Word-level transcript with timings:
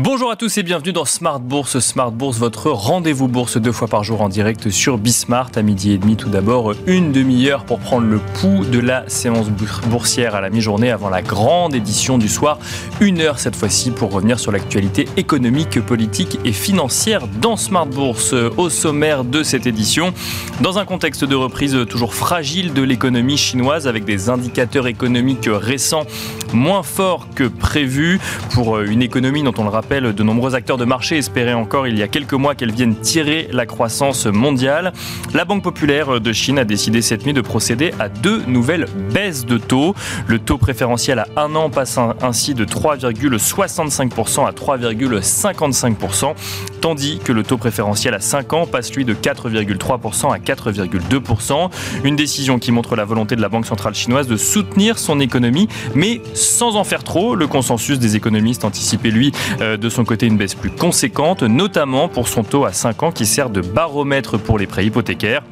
Bonjour 0.00 0.30
à 0.30 0.36
tous 0.36 0.56
et 0.58 0.62
bienvenue 0.62 0.92
dans 0.92 1.04
Smart 1.04 1.40
Bourse. 1.40 1.80
Smart 1.80 2.12
Bourse, 2.12 2.38
votre 2.38 2.70
rendez-vous 2.70 3.26
bourse 3.26 3.56
deux 3.56 3.72
fois 3.72 3.88
par 3.88 4.04
jour 4.04 4.22
en 4.22 4.28
direct 4.28 4.70
sur 4.70 4.96
Bismart 4.96 5.50
à 5.56 5.62
midi 5.62 5.90
et 5.90 5.98
demi. 5.98 6.14
Tout 6.14 6.28
d'abord, 6.28 6.72
une 6.86 7.10
demi-heure 7.10 7.64
pour 7.64 7.80
prendre 7.80 8.06
le 8.06 8.20
pouls 8.34 8.64
de 8.64 8.78
la 8.78 9.08
séance 9.08 9.48
boursière 9.88 10.36
à 10.36 10.40
la 10.40 10.50
mi-journée 10.50 10.92
avant 10.92 11.10
la 11.10 11.20
grande 11.20 11.74
édition 11.74 12.16
du 12.16 12.28
soir. 12.28 12.60
Une 13.00 13.20
heure 13.20 13.40
cette 13.40 13.56
fois-ci 13.56 13.90
pour 13.90 14.12
revenir 14.12 14.38
sur 14.38 14.52
l'actualité 14.52 15.08
économique, 15.16 15.80
politique 15.80 16.38
et 16.44 16.52
financière 16.52 17.26
dans 17.26 17.56
Smart 17.56 17.86
Bourse. 17.86 18.36
Au 18.56 18.70
sommaire 18.70 19.24
de 19.24 19.42
cette 19.42 19.66
édition, 19.66 20.14
dans 20.60 20.78
un 20.78 20.84
contexte 20.84 21.24
de 21.24 21.34
reprise 21.34 21.76
toujours 21.90 22.14
fragile 22.14 22.72
de 22.72 22.82
l'économie 22.82 23.36
chinoise 23.36 23.88
avec 23.88 24.04
des 24.04 24.30
indicateurs 24.30 24.86
économiques 24.86 25.48
récents 25.50 26.06
moins 26.52 26.84
forts 26.84 27.26
que 27.34 27.44
prévu 27.44 28.20
pour 28.52 28.78
une 28.78 29.02
économie 29.02 29.42
dont 29.42 29.52
on 29.58 29.64
le 29.64 29.68
rappelle 29.70 29.87
de 29.88 30.22
nombreux 30.22 30.54
acteurs 30.54 30.76
de 30.76 30.84
marché 30.84 31.16
espéraient 31.16 31.54
encore 31.54 31.86
il 31.86 31.98
y 31.98 32.02
a 32.02 32.08
quelques 32.08 32.34
mois 32.34 32.54
qu'elle 32.54 32.72
vienne 32.72 32.94
tirer 32.94 33.48
la 33.52 33.64
croissance 33.64 34.26
mondiale. 34.26 34.92
La 35.32 35.46
Banque 35.46 35.62
populaire 35.62 36.20
de 36.20 36.32
Chine 36.32 36.58
a 36.58 36.64
décidé 36.64 37.00
cette 37.00 37.24
nuit 37.24 37.32
de 37.32 37.40
procéder 37.40 37.94
à 37.98 38.10
deux 38.10 38.42
nouvelles 38.46 38.84
baisses 39.14 39.46
de 39.46 39.56
taux. 39.56 39.94
Le 40.26 40.38
taux 40.38 40.58
préférentiel 40.58 41.20
à 41.20 41.26
un 41.36 41.54
an 41.54 41.70
passe 41.70 41.98
ainsi 42.20 42.52
de 42.52 42.66
3,65% 42.66 44.46
à 44.46 44.50
3,55%, 44.50 46.34
tandis 46.82 47.18
que 47.24 47.32
le 47.32 47.42
taux 47.42 47.56
préférentiel 47.56 48.12
à 48.12 48.20
5 48.20 48.52
ans 48.52 48.66
passe 48.66 48.92
lui 48.92 49.06
de 49.06 49.14
4,3% 49.14 50.34
à 50.34 50.38
4,2%. 50.38 51.70
Une 52.04 52.14
décision 52.14 52.58
qui 52.58 52.72
montre 52.72 52.94
la 52.94 53.06
volonté 53.06 53.36
de 53.36 53.40
la 53.40 53.48
Banque 53.48 53.66
centrale 53.66 53.94
chinoise 53.94 54.26
de 54.26 54.36
soutenir 54.36 54.98
son 54.98 55.18
économie, 55.18 55.66
mais 55.94 56.20
sans 56.34 56.76
en 56.76 56.84
faire 56.84 57.04
trop. 57.04 57.34
Le 57.34 57.46
consensus 57.46 57.98
des 57.98 58.16
économistes 58.16 58.66
anticipait 58.66 59.10
lui 59.10 59.32
euh, 59.62 59.77
de 59.78 59.88
son 59.88 60.04
côté 60.04 60.26
une 60.26 60.36
baisse 60.36 60.54
plus 60.54 60.70
conséquente, 60.70 61.42
notamment 61.42 62.08
pour 62.08 62.28
son 62.28 62.42
taux 62.42 62.64
à 62.64 62.72
5 62.72 63.02
ans 63.02 63.12
qui 63.12 63.26
sert 63.26 63.50
de 63.50 63.60
baromètre 63.60 64.38
pour 64.38 64.58
les 64.58 64.66
prêts 64.66 64.86
hypothécaires. 64.86 65.42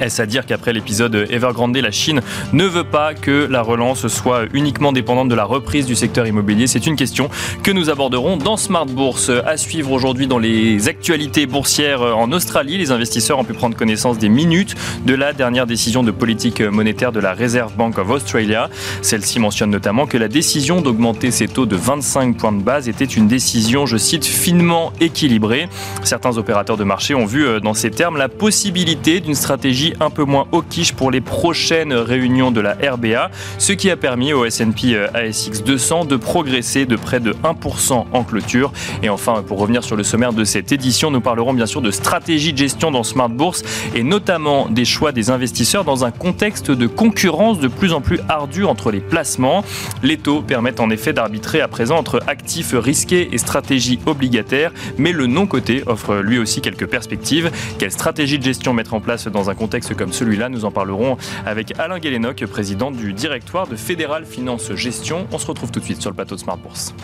Est-ce 0.00 0.22
à 0.22 0.26
dire 0.26 0.46
qu'après 0.46 0.72
l'épisode 0.72 1.26
Evergrande, 1.30 1.76
la 1.76 1.90
Chine 1.90 2.22
ne 2.54 2.64
veut 2.64 2.84
pas 2.84 3.12
que 3.12 3.46
la 3.50 3.60
relance 3.60 4.08
soit 4.08 4.44
uniquement 4.54 4.92
dépendante 4.92 5.28
de 5.28 5.34
la 5.34 5.44
reprise 5.44 5.84
du 5.84 5.94
secteur 5.94 6.26
immobilier? 6.26 6.66
C'est 6.66 6.86
une 6.86 6.96
question 6.96 7.28
que 7.62 7.70
nous 7.70 7.90
aborderons 7.90 8.38
dans 8.38 8.56
Smart 8.56 8.86
Bourse. 8.86 9.30
À 9.44 9.58
suivre 9.58 9.92
aujourd'hui 9.92 10.26
dans 10.26 10.38
les 10.38 10.88
actualités 10.88 11.44
boursières 11.44 12.00
en 12.00 12.32
Australie, 12.32 12.78
les 12.78 12.92
investisseurs 12.92 13.38
ont 13.38 13.44
pu 13.44 13.52
prendre 13.52 13.76
connaissance 13.76 14.16
des 14.16 14.30
minutes 14.30 14.74
de 15.04 15.14
la 15.14 15.34
dernière 15.34 15.66
décision 15.66 16.02
de 16.02 16.10
politique 16.10 16.62
monétaire 16.62 17.12
de 17.12 17.20
la 17.20 17.34
Reserve 17.34 17.74
Bank 17.76 17.98
of 17.98 18.08
Australia. 18.08 18.70
Celle-ci 19.02 19.38
mentionne 19.38 19.70
notamment 19.70 20.06
que 20.06 20.16
la 20.16 20.28
décision 20.28 20.80
d'augmenter 20.80 21.30
ses 21.30 21.46
taux 21.46 21.66
de 21.66 21.76
25 21.76 22.38
points 22.38 22.52
de 22.52 22.62
base 22.62 22.88
était 22.88 23.04
une 23.04 23.28
décision, 23.28 23.84
je 23.84 23.98
cite, 23.98 24.24
finement 24.24 24.94
équilibrée. 25.00 25.68
Certains 26.04 26.38
opérateurs 26.38 26.78
de 26.78 26.84
marché 26.84 27.14
ont 27.14 27.26
vu 27.26 27.46
euh, 27.46 27.60
dans 27.60 27.74
ces 27.74 27.90
termes 27.90 28.16
la 28.16 28.30
possibilité 28.30 29.20
d'une 29.20 29.34
stratégie 29.34 29.89
un 30.00 30.10
peu 30.10 30.24
moins 30.24 30.46
au 30.52 30.62
quiche 30.62 30.92
pour 30.92 31.10
les 31.10 31.20
prochaines 31.20 31.92
réunions 31.92 32.50
de 32.50 32.60
la 32.60 32.72
RBA, 32.72 33.30
ce 33.58 33.72
qui 33.72 33.90
a 33.90 33.96
permis 33.96 34.32
au 34.32 34.44
S&P 34.44 34.96
ASX 35.14 35.62
200 35.64 36.04
de 36.04 36.16
progresser 36.16 36.86
de 36.86 36.96
près 36.96 37.20
de 37.20 37.32
1% 37.32 38.06
en 38.12 38.24
clôture. 38.24 38.72
Et 39.02 39.08
enfin, 39.08 39.42
pour 39.46 39.58
revenir 39.58 39.82
sur 39.84 39.96
le 39.96 40.02
sommaire 40.02 40.32
de 40.32 40.44
cette 40.44 40.72
édition, 40.72 41.10
nous 41.10 41.20
parlerons 41.20 41.54
bien 41.54 41.66
sûr 41.66 41.82
de 41.82 41.90
stratégie 41.90 42.52
de 42.52 42.58
gestion 42.58 42.90
dans 42.90 43.02
Smart 43.02 43.28
Bourse 43.28 43.62
et 43.94 44.02
notamment 44.02 44.68
des 44.68 44.84
choix 44.84 45.12
des 45.12 45.30
investisseurs 45.30 45.84
dans 45.84 46.04
un 46.04 46.10
contexte 46.10 46.70
de 46.70 46.86
concurrence 46.86 47.58
de 47.58 47.68
plus 47.68 47.92
en 47.92 48.00
plus 48.00 48.20
ardue 48.28 48.64
entre 48.64 48.90
les 48.90 49.00
placements. 49.00 49.64
Les 50.02 50.16
taux 50.16 50.42
permettent 50.42 50.80
en 50.80 50.90
effet 50.90 51.12
d'arbitrer 51.12 51.60
à 51.60 51.68
présent 51.68 51.96
entre 51.96 52.20
actifs 52.26 52.74
risqués 52.74 53.30
et 53.32 53.38
stratégies 53.38 53.98
obligataires, 54.06 54.72
mais 54.98 55.12
le 55.12 55.26
non-côté 55.26 55.82
offre 55.86 56.16
lui 56.16 56.38
aussi 56.38 56.60
quelques 56.60 56.86
perspectives. 56.86 57.50
Quelle 57.78 57.92
stratégie 57.92 58.38
de 58.38 58.44
gestion 58.44 58.74
mettre 58.74 58.94
en 58.94 59.00
place 59.00 59.26
dans 59.28 59.50
un 59.50 59.54
contexte 59.54 59.79
comme 59.96 60.12
celui-là. 60.12 60.48
Nous 60.48 60.64
en 60.64 60.70
parlerons 60.70 61.16
avec 61.46 61.78
Alain 61.78 61.98
Guélénoc, 61.98 62.44
président 62.46 62.90
du 62.90 63.12
directoire 63.12 63.66
de 63.66 63.76
Fédéral 63.76 64.24
Finance 64.24 64.72
Gestion. 64.74 65.26
On 65.32 65.38
se 65.38 65.46
retrouve 65.46 65.70
tout 65.70 65.80
de 65.80 65.84
suite 65.84 66.00
sur 66.00 66.10
le 66.10 66.16
plateau 66.16 66.34
de 66.34 66.40
Smart 66.40 66.58
Bourse. 66.58 66.94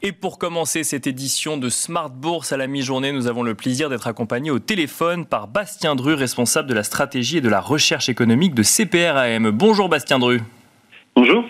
Et 0.00 0.12
pour 0.12 0.38
commencer 0.38 0.84
cette 0.84 1.06
édition 1.06 1.58
de 1.58 1.68
Smart 1.68 2.08
Bourse 2.08 2.52
à 2.52 2.56
la 2.56 2.66
mi-journée, 2.66 3.12
nous 3.12 3.26
avons 3.26 3.42
le 3.42 3.54
plaisir 3.54 3.90
d'être 3.90 4.06
accompagnés 4.06 4.50
au 4.50 4.58
téléphone 4.58 5.26
par 5.26 5.48
Bastien 5.48 5.96
Dru, 5.96 6.14
responsable 6.14 6.68
de 6.68 6.72
la 6.72 6.82
stratégie 6.82 7.38
et 7.38 7.40
de 7.40 7.48
la 7.48 7.60
recherche 7.60 8.08
économique 8.08 8.54
de 8.54 8.62
CPRAM. 8.62 9.50
Bonjour 9.50 9.88
Bastien 9.88 10.18
Dru. 10.18 10.40
Bonjour. 11.14 11.44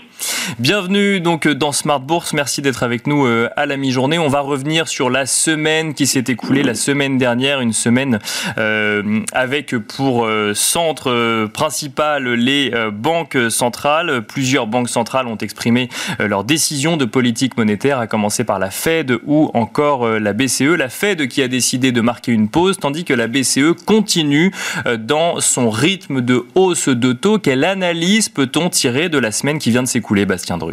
Bienvenue 0.58 1.20
donc 1.20 1.46
dans 1.46 1.70
Smart 1.70 2.00
Bourse. 2.00 2.32
Merci 2.32 2.62
d'être 2.62 2.82
avec 2.82 3.06
nous 3.06 3.26
euh, 3.26 3.48
à 3.56 3.64
la 3.64 3.76
mi-journée. 3.76 4.18
On 4.18 4.28
va 4.28 4.40
revenir 4.40 4.88
sur 4.88 5.08
la 5.08 5.24
semaine 5.24 5.94
qui 5.94 6.06
s'est 6.06 6.24
écoulée 6.26 6.64
la 6.64 6.74
semaine 6.74 7.16
dernière, 7.16 7.60
une 7.60 7.72
semaine 7.72 8.18
euh, 8.56 9.20
avec 9.32 9.76
pour 9.76 10.24
euh, 10.24 10.54
centre 10.54 11.46
principal 11.52 12.32
les 12.32 12.72
banques 12.92 13.38
centrales. 13.50 14.22
Plusieurs 14.22 14.66
banques 14.66 14.88
centrales 14.88 15.28
ont 15.28 15.36
exprimé 15.36 15.88
leur 16.18 16.42
décision 16.42 16.96
de 16.96 17.04
politique 17.04 17.56
monétaire, 17.56 18.00
à 18.00 18.06
commencer 18.06 18.42
par 18.42 18.58
la 18.58 18.70
Fed 18.70 19.16
ou 19.26 19.50
encore 19.54 20.08
la 20.08 20.32
BCE. 20.32 20.76
La 20.76 20.88
Fed 20.88 21.28
qui 21.28 21.42
a 21.42 21.48
décidé 21.48 21.92
de 21.92 22.00
marquer 22.00 22.32
une 22.32 22.48
pause, 22.48 22.78
tandis 22.78 23.04
que 23.04 23.14
la 23.14 23.28
BCE 23.28 23.74
continue 23.86 24.52
dans 24.98 25.40
son 25.40 25.70
rythme 25.70 26.20
de 26.20 26.44
hausse 26.54 26.88
de 26.88 27.12
taux. 27.12 27.38
Quelle 27.38 27.64
analyse 27.64 28.28
peut-on 28.28 28.70
tirer 28.70 29.08
de 29.08 29.18
la 29.18 29.30
semaine 29.30 29.58
qui 29.58 29.70
vient 29.70 29.82
de 29.82 29.88
s'écouler? 29.88 30.07
Bastien 30.26 30.58
Dru 30.58 30.72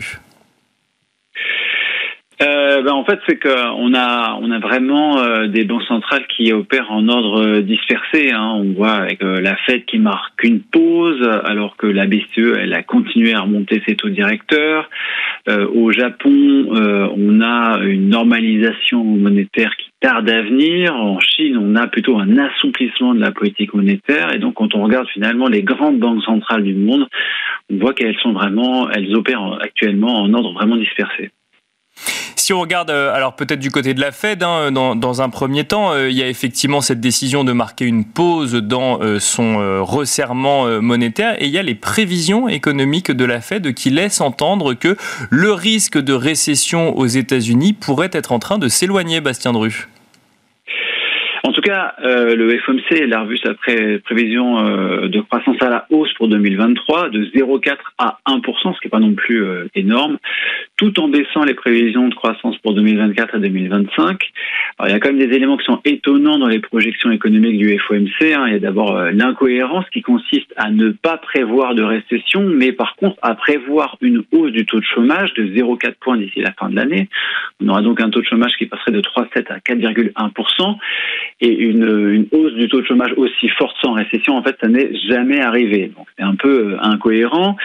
euh, 2.41 2.81
ben, 2.81 2.91
en 2.91 3.06
fait, 3.06 3.19
c'est 3.28 3.40
qu'on 3.41 3.94
a 3.94 4.38
on 4.41 4.51
a 4.51 4.59
vraiment 4.59 5.19
euh, 5.19 5.47
des 5.47 5.63
banques 5.63 5.84
centrales 5.84 6.25
qui 6.28 6.51
opèrent 6.51 6.91
en 6.91 7.07
ordre 7.07 7.41
euh, 7.41 7.62
dispersé. 7.62 8.31
Hein. 8.31 8.56
On 8.57 8.73
voit 8.73 8.91
avec 8.91 9.22
la 9.22 9.56
Fed 9.66 9.85
qui 9.85 10.00
marque 10.00 10.44
une 10.44 10.62
pause, 10.62 11.22
alors 11.46 11.78
que 11.78 11.88
la 11.88 12.06
BCE 12.06 12.57
elle 12.59 12.73
a 12.73 12.84
continué 12.84 13.34
à 13.34 13.41
remonter 13.41 13.81
ses 13.88 13.96
taux 13.96 14.09
directeurs. 14.09 14.90
au 15.47 15.91
Japon, 15.91 16.68
on 16.72 17.41
a 17.41 17.79
une 17.84 18.09
normalisation 18.09 19.03
monétaire 19.03 19.75
qui 19.78 19.90
tarde 20.02 20.29
à 20.29 20.41
venir. 20.41 20.96
En 20.96 21.19
Chine, 21.19 21.57
on 21.57 21.75
a 21.75 21.88
plutôt 21.88 22.17
un 22.17 22.38
assouplissement 22.38 23.13
de 23.13 23.22
la 23.22 23.31
politique 23.31 23.73
monétaire. 23.73 24.34
Et 24.34 24.40
donc, 24.40 24.56
quand 24.56 24.75
on 24.75 24.84
regarde 24.84 25.07
finalement 25.09 25.47
les 25.47 25.63
grandes 25.63 26.00
banques 26.00 26.23
centrales 26.23 26.63
du 26.63 26.73
monde, 26.73 27.07
on 27.72 27.78
voit 27.78 27.94
qu'elles 27.94 28.17
sont 28.19 28.34
vraiment, 28.34 28.90
elles 28.90 29.16
opèrent 29.16 29.59
actuellement 29.62 30.22
en 30.22 30.34
ordre 30.34 30.53
vraiment 30.53 30.78
dispersé. 30.78 31.31
Si 32.45 32.53
on 32.53 32.59
regarde, 32.59 32.91
euh, 32.91 33.11
alors 33.11 33.35
peut-être 33.35 33.59
du 33.59 33.72
côté 33.72 33.95
de 33.95 34.00
la 34.00 34.11
Fed, 34.11 34.44
hein, 34.44 34.72
dans, 34.72 35.22
un 35.23 35.29
premier 35.29 35.63
temps, 35.63 35.94
euh, 35.94 36.11
il 36.11 36.16
y 36.16 36.22
a 36.22 36.28
effectivement 36.28 36.79
cette 36.79 37.00
décision 37.00 37.44
de 37.44 37.53
marquer 37.53 37.85
une 37.85 38.06
pause 38.06 38.53
dans 38.53 39.01
euh, 39.01 39.19
son 39.19 39.83
resserrement 39.83 40.67
monétaire 40.79 41.41
et 41.41 41.45
il 41.45 41.51
y 41.51 41.57
a 41.57 41.63
les 41.63 41.73
prévisions 41.73 42.47
économiques 42.47 43.11
de 43.11 43.25
la 43.25 43.41
Fed 43.41 43.73
qui 43.73 43.89
laissent 43.89 44.22
entendre 44.22 44.75
que 44.75 44.95
le 45.31 45.53
risque 45.53 45.97
de 45.97 46.13
récession 46.13 46.95
aux 46.95 47.07
États-Unis 47.07 47.73
pourrait 47.73 48.11
être 48.11 48.31
en 48.31 48.38
train 48.38 48.59
de 48.59 48.67
s'éloigner, 48.67 49.22
Bastien 49.22 49.51
Dru. 49.51 49.88
Cas, 51.66 51.96
euh, 52.03 52.36
le 52.36 52.59
FOMC 52.59 53.12
a 53.12 53.22
revu 53.22 53.40
sa 53.40 53.56
prévision 53.56 54.59
euh, 54.59 55.08
de 55.08 55.20
croissance 55.22 55.58
à 55.62 55.70
la 55.70 55.88
hausse 55.90 56.14
pour 56.14 56.28
2023 56.28 57.09
de 57.09 57.26
0,4 57.26 57.78
à 57.98 58.20
1 58.28 58.36
ce 58.36 58.62
qui 58.62 58.86
n'est 58.86 58.90
pas 58.92 59.00
non 59.00 59.16
plus 59.16 59.44
euh, 59.44 59.68
énorme, 59.74 60.20
tout 60.78 61.00
en 61.00 61.08
baissant 61.08 61.44
les 61.44 61.56
prévisions 61.56 62.08
de 62.08 62.14
croissance 62.14 62.56
pour 62.59 62.76
2024 62.76 63.34
à 63.34 63.40
2025. 63.40 64.32
Alors, 64.78 64.90
il 64.90 64.91
y 64.91 64.96
a 64.96 65.00
quand 65.00 65.12
même 65.12 65.28
des 65.28 65.35
éléments 65.35 65.58
qui 65.58 65.66
sont 65.66 65.82
étonnants 65.85 66.38
dans 66.38 66.50
les 66.50 66.59
projections 66.59 67.09
économiques 67.09 67.58
du 67.58 67.79
FOMC. 67.79 68.22
Hein. 68.22 68.44
Il 68.46 68.53
y 68.53 68.58
a 68.58 68.59
d'abord 68.59 69.02
l'incohérence 69.11 69.90
qui 69.91 70.03
consiste 70.03 70.53
à 70.58 70.70
ne 70.70 70.90
pas 70.91 71.18
prévoir 71.18 71.73
de 71.73 71.82
récession, 71.82 72.41
mais 72.41 72.73
par 72.73 72.96
contre 72.96 73.18
à 73.23 73.34
prévoir 73.34 73.97
une 74.02 74.23
hausse 74.32 74.52
du 74.52 74.68
taux 74.68 74.79
de 74.79 74.85
chômage 74.85 75.34
de 75.34 75.47
0,4 75.47 75.96
points 76.00 76.18
d'ici 76.18 76.41
la 76.41 76.52
fin 76.52 76.70
de 76.70 76.76
l'année. 76.76 77.09
On 77.59 77.70
aura 77.70 77.82
donc 77.82 78.02
un 78.02 78.11
taux 78.11 78.22
de 78.22 78.28
chômage 78.28 78.52
qui 78.59 78.68
passerait 78.68 78.91
de 78.91 79.02
3,7 79.02 79.52
à 79.52 79.58
4,1 79.58 80.76
et 81.41 81.54
une, 81.55 82.28
hausse 82.31 82.53
du 82.53 82.67
taux 82.67 82.81
de 82.81 82.85
chômage 82.85 83.13
aussi 83.17 83.49
forte 83.49 83.75
sans 83.81 83.93
récession, 83.93 84.35
en 84.35 84.43
fait, 84.43 84.55
ça 84.61 84.67
n'est 84.67 84.96
jamais 85.09 85.41
arrivé. 85.41 85.91
Donc 85.96 86.07
c'est 86.17 86.23
un 86.23 86.35
peu 86.35 86.73
euh, 86.73 86.78
incohérent. 86.81 87.55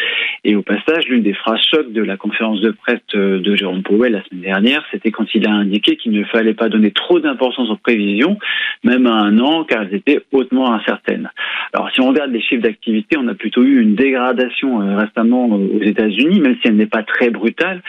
Et 0.45 0.57
au 0.57 0.63
passage, 0.63 1.07
l'une 1.09 1.23
des 1.23 1.35
phrases 1.35 1.61
chocs 1.71 1.93
de 1.93 2.03
la 2.03 2.17
conférence 2.17 2.61
de 2.61 2.71
presse 2.71 3.01
de 3.13 3.57
Jérôme 3.57 3.83
Powell 3.83 4.13
la 4.13 4.25
semaine 4.25 4.43
dernière, 4.43 4.85
c'était 4.91 5.11
quand 5.11 5.27
il 5.35 5.47
a 5.47 5.51
indiqué 5.51 5.97
qu'il 5.97 6.13
ne 6.13 6.25
fallait 6.25 6.55
pas 6.55 6.69
donner 6.69 6.91
trop 6.91 7.21
d'importance 7.21 7.71
aux 7.71 7.77
prévisions, 7.77 8.39
même 8.85 9.07
à 9.07 9.13
un 9.13 9.39
an, 9.39 9.65
car 9.65 9.83
elles 9.83 9.95
étaient 9.95 10.21
hautement 10.33 10.73
incertaines. 10.73 11.31
Alors 11.73 11.91
si 11.93 12.01
on 12.01 12.09
regarde 12.09 12.33
les 12.33 12.41
chiffres 12.41 12.63
d'activité, 12.63 13.17
on 13.19 13.29
a 13.29 13.35
plutôt 13.35 13.63
eu 13.63 13.81
une 13.81 13.95
dégradation 13.95 14.81
euh, 14.81 14.97
récemment 14.97 15.49
euh, 15.53 15.77
aux 15.77 15.83
États-Unis, 15.83 16.41
même 16.41 16.57
si 16.61 16.69
elle 16.69 16.77
n'est 16.77 16.87
pas 16.87 17.03
très 17.03 17.31
brutale. 17.31 17.83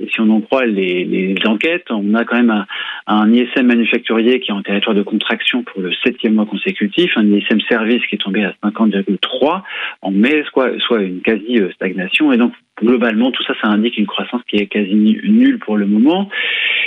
Et 0.00 0.08
si 0.08 0.20
on 0.20 0.30
en 0.30 0.40
croit 0.40 0.66
les, 0.66 1.04
les 1.04 1.34
enquêtes, 1.46 1.86
on 1.90 2.14
a 2.14 2.24
quand 2.24 2.36
même 2.36 2.50
un, 2.50 2.66
un 3.06 3.32
ISM 3.32 3.66
manufacturier 3.66 4.40
qui 4.40 4.50
est 4.50 4.54
en 4.54 4.62
territoire 4.62 4.94
de 4.94 5.02
contraction 5.02 5.47
pour 5.50 5.80
le 5.80 5.92
septième 6.04 6.34
mois 6.34 6.46
consécutif, 6.46 7.10
un 7.16 7.26
ISM 7.26 7.60
service 7.68 8.04
qui 8.06 8.16
est 8.16 8.18
tombé 8.18 8.44
à 8.44 8.54
50,3 8.62 9.62
en 10.02 10.10
mai, 10.10 10.44
soit, 10.52 11.00
une 11.00 11.20
quasi-stagnation. 11.20 12.32
Et 12.32 12.36
donc, 12.36 12.52
globalement, 12.80 13.30
tout 13.30 13.42
ça, 13.44 13.54
ça 13.60 13.68
indique 13.68 13.98
une 13.98 14.06
croissance 14.06 14.42
qui 14.48 14.56
est 14.56 14.66
quasi 14.66 14.94
nulle 14.94 15.58
pour 15.58 15.76
le 15.76 15.86
moment. 15.86 16.28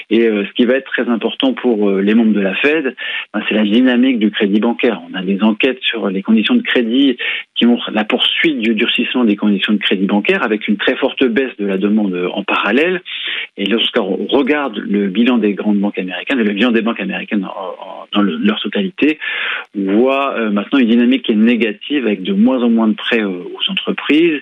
Et 0.10 0.28
euh, 0.28 0.46
ce 0.46 0.52
qui 0.54 0.66
va 0.66 0.75
être 0.75 0.92
très 0.92 1.08
important 1.10 1.54
pour 1.54 1.90
euh, 1.90 2.02
les 2.02 2.13
membres 2.13 2.34
de 2.34 2.42
la 2.42 2.56
Fed, 2.56 2.96
ben, 3.34 3.42
c'est 3.48 3.56
la 3.56 3.63
dynamique 3.63 4.19
du 4.19 4.31
crédit 4.31 4.60
bancaire. 4.60 5.02
On 5.10 5.18
a 5.18 5.24
des 5.24 5.42
enquêtes 5.42 5.80
sur 5.81 6.10
les 6.10 6.22
conditions 6.22 6.56
de 6.56 6.62
crédit 6.62 7.18
qui 7.62 7.68
montrent 7.68 7.92
la 7.92 8.04
poursuite 8.04 8.58
du 8.58 8.74
durcissement 8.74 9.24
des 9.24 9.36
conditions 9.36 9.74
de 9.74 9.78
crédit 9.78 10.08
bancaire 10.08 10.44
avec 10.44 10.68
une 10.68 10.78
très 10.78 10.96
forte 10.96 11.24
baisse 11.24 11.56
de 11.60 11.68
la 11.68 11.78
demande 11.78 12.16
en 12.34 12.44
parallèle. 12.44 13.04
Et 13.56 13.66
lorsqu'on 13.66 14.25
regarde 14.25 14.78
le 14.78 15.10
bilan 15.10 15.38
des 15.38 15.54
grandes 15.54 15.78
banques 15.78 16.00
américaines 16.00 16.40
le 16.40 16.54
bilan 16.54 16.72
des 16.72 16.81
banques 16.81 17.00
américaines 17.00 17.48
dans 18.13 18.22
leur 18.22 18.60
totalité, 18.62 19.19
on 19.78 19.94
voit 20.00 20.36
euh, 20.38 20.50
maintenant 20.50 20.80
une 20.80 20.88
dynamique 20.88 21.24
qui 21.24 21.34
est 21.34 21.36
négative 21.36 22.08
avec 22.08 22.24
de 22.24 22.34
moins 22.34 22.63
en 22.63 22.69
moins 22.69 22.88
de 22.88 22.96
prêts 22.96 23.24
aux 23.24 23.62
entreprises 23.69 24.42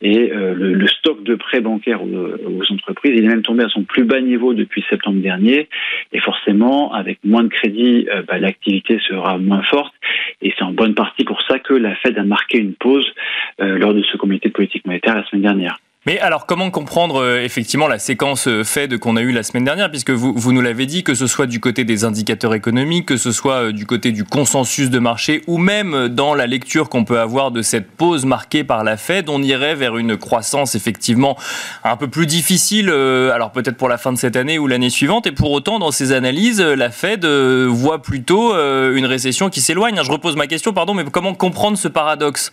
et 0.00 0.28
le, 0.28 0.74
le 0.74 0.86
stock 0.86 1.22
de 1.24 1.34
prêts 1.34 1.60
bancaires 1.60 2.02
aux, 2.02 2.72
entreprises, 2.72 3.12
il 3.16 3.24
est 3.24 3.28
même 3.28 3.42
tombé 3.42 3.64
à 3.64 3.68
son 3.68 3.82
plus 3.82 4.04
bas 4.04 4.20
niveau 4.20 4.54
depuis 4.54 4.84
septembre 4.88 5.20
dernier. 5.20 5.68
Et 6.12 6.20
forcément, 6.20 6.92
avec 6.92 7.18
moins 7.24 7.42
de 7.42 7.48
crédit, 7.48 8.06
euh, 8.14 8.22
bah, 8.26 8.38
l'activité 8.38 8.98
sera 9.08 9.38
moins 9.38 9.62
forte. 9.62 9.94
Et 10.42 10.52
c'est 10.56 10.64
en 10.64 10.72
bonne 10.72 10.94
partie 10.94 11.24
pour 11.24 11.40
ça 11.42 11.58
que 11.58 11.74
la 11.74 11.94
Fed 11.96 12.18
a 12.18 12.24
marqué 12.24 12.59
une 12.60 12.74
pause 12.74 13.12
euh, 13.60 13.78
lors 13.78 13.94
de 13.94 14.02
ce 14.02 14.16
comité 14.16 14.50
politique 14.50 14.86
monétaire 14.86 15.16
la 15.16 15.24
semaine 15.24 15.42
dernière. 15.42 15.78
Mais 16.06 16.18
alors, 16.18 16.46
comment 16.46 16.70
comprendre 16.70 17.20
euh, 17.20 17.44
effectivement 17.44 17.86
la 17.86 17.98
séquence 17.98 18.48
euh, 18.48 18.64
Fed 18.64 18.96
qu'on 18.96 19.16
a 19.16 19.20
eue 19.20 19.32
la 19.32 19.42
semaine 19.42 19.64
dernière, 19.64 19.90
puisque 19.90 20.08
vous, 20.08 20.50
nous 20.50 20.62
l'avez 20.62 20.86
dit, 20.86 21.02
que 21.02 21.12
ce 21.12 21.26
soit 21.26 21.44
du 21.44 21.60
côté 21.60 21.84
des 21.84 22.04
indicateurs 22.04 22.54
économiques, 22.54 23.04
que 23.04 23.18
ce 23.18 23.32
soit 23.32 23.64
euh, 23.66 23.72
du 23.72 23.84
côté 23.84 24.10
du 24.10 24.24
consensus 24.24 24.88
de 24.88 24.98
marché, 24.98 25.42
ou 25.46 25.58
même 25.58 26.08
dans 26.08 26.34
la 26.34 26.46
lecture 26.46 26.88
qu'on 26.88 27.04
peut 27.04 27.20
avoir 27.20 27.50
de 27.50 27.60
cette 27.60 27.90
pause 27.90 28.24
marquée 28.24 28.64
par 28.64 28.82
la 28.82 28.96
Fed, 28.96 29.28
on 29.28 29.42
irait 29.42 29.74
vers 29.74 29.98
une 29.98 30.16
croissance 30.16 30.74
effectivement 30.74 31.36
un 31.84 31.98
peu 31.98 32.08
plus 32.08 32.26
difficile, 32.26 32.88
alors 32.88 33.52
peut-être 33.52 33.76
pour 33.76 33.90
la 33.90 33.98
fin 33.98 34.14
de 34.14 34.18
cette 34.18 34.36
année 34.36 34.58
ou 34.58 34.66
l'année 34.66 34.88
suivante, 34.88 35.26
et 35.26 35.32
pour 35.32 35.50
autant, 35.50 35.78
dans 35.78 35.90
ces 35.90 36.12
analyses, 36.12 36.62
la 36.62 36.90
Fed 36.90 37.26
voit 37.26 38.00
plutôt 38.00 38.54
une 38.54 39.04
récession 39.04 39.50
qui 39.50 39.60
s'éloigne. 39.60 40.00
Je 40.02 40.10
repose 40.10 40.36
ma 40.36 40.46
question, 40.46 40.72
pardon, 40.72 40.94
mais 40.94 41.04
comment 41.04 41.34
comprendre 41.34 41.76
ce 41.76 41.88
paradoxe? 41.88 42.52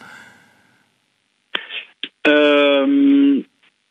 Euh, 2.27 3.41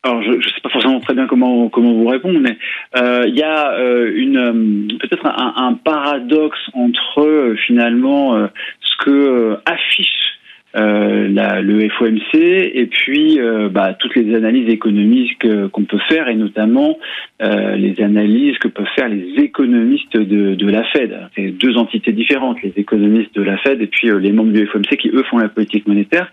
alors, 0.03 0.21
je 0.21 0.31
ne 0.31 0.41
sais 0.41 0.61
pas 0.63 0.69
forcément 0.69 0.99
très 0.99 1.13
bien 1.13 1.27
comment 1.27 1.69
comment 1.69 1.93
vous 1.93 2.07
répondre, 2.07 2.39
mais 2.39 2.57
euh, 2.95 3.25
il 3.27 3.35
y 3.35 3.43
a 3.43 3.73
euh, 3.73 4.11
une 4.15 4.87
peut-être 4.99 5.25
un, 5.25 5.53
un, 5.57 5.73
paradoxe 5.73 6.59
entre 6.73 7.55
finalement 7.65 8.47
ce 8.81 9.03
que 9.03 9.57
affiche 9.65 10.36
euh, 10.75 11.29
la, 11.29 11.61
le 11.61 11.87
FOMC 11.89 12.35
et 12.35 12.87
puis 12.87 13.39
euh, 13.39 13.69
bah, 13.69 13.93
toutes 13.93 14.15
les 14.15 14.35
analyses 14.35 14.69
économiques 14.69 15.47
qu'on 15.71 15.85
peut 15.85 15.99
faire 16.09 16.27
et 16.27 16.35
notamment 16.35 16.99
euh, 17.41 17.75
les 17.77 18.01
analyses 18.01 18.57
que 18.57 18.67
peuvent 18.67 18.85
faire 18.95 19.07
les 19.07 19.41
économistes 19.41 20.17
de, 20.17 20.55
de 20.55 20.69
la 20.69 20.83
Fed. 20.83 21.17
C'est 21.35 21.51
deux 21.51 21.77
entités 21.77 22.11
différentes, 22.11 22.61
les 22.61 22.73
économistes 22.75 23.33
de 23.33 23.43
la 23.43 23.57
Fed 23.57 23.81
et 23.81 23.87
puis 23.87 24.09
les 24.19 24.31
membres 24.33 24.51
du 24.51 24.67
FOMC 24.67 24.97
qui 24.97 25.09
eux 25.09 25.23
font 25.29 25.37
la 25.37 25.47
politique 25.47 25.87
monétaire. 25.87 26.29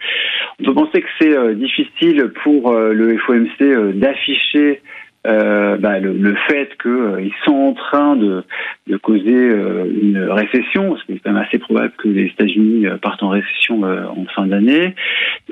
On 0.59 0.65
peut 0.65 0.75
penser 0.75 1.01
que 1.01 1.09
c'est 1.21 1.55
difficile 1.55 2.33
pour 2.43 2.73
le 2.73 3.17
FOMC 3.19 3.95
d'afficher 3.95 4.81
euh, 5.27 5.79
bah, 5.79 6.01
le, 6.01 6.13
le, 6.13 6.35
fait 6.49 6.71
qu'ils 6.81 6.91
euh, 6.91 7.29
sont 7.45 7.55
en 7.55 7.73
train 7.73 8.17
de, 8.17 8.45
de 8.89 8.97
causer 8.99 9.25
euh, 9.33 9.85
une 10.03 10.19
récession, 10.19 10.91
parce 10.91 11.03
qu'il 11.05 11.17
est 11.17 11.19
quand 11.21 11.33
même 11.33 11.43
assez 11.43 11.59
probable 11.59 11.93
que 11.97 12.09
les 12.09 12.27
États-Unis 12.27 12.87
euh, 12.87 12.99
partent 12.99 13.23
en 13.23 13.31
récession 13.31 13.83
en 13.85 14.25
fin 14.35 14.47
d'année. 14.47 14.95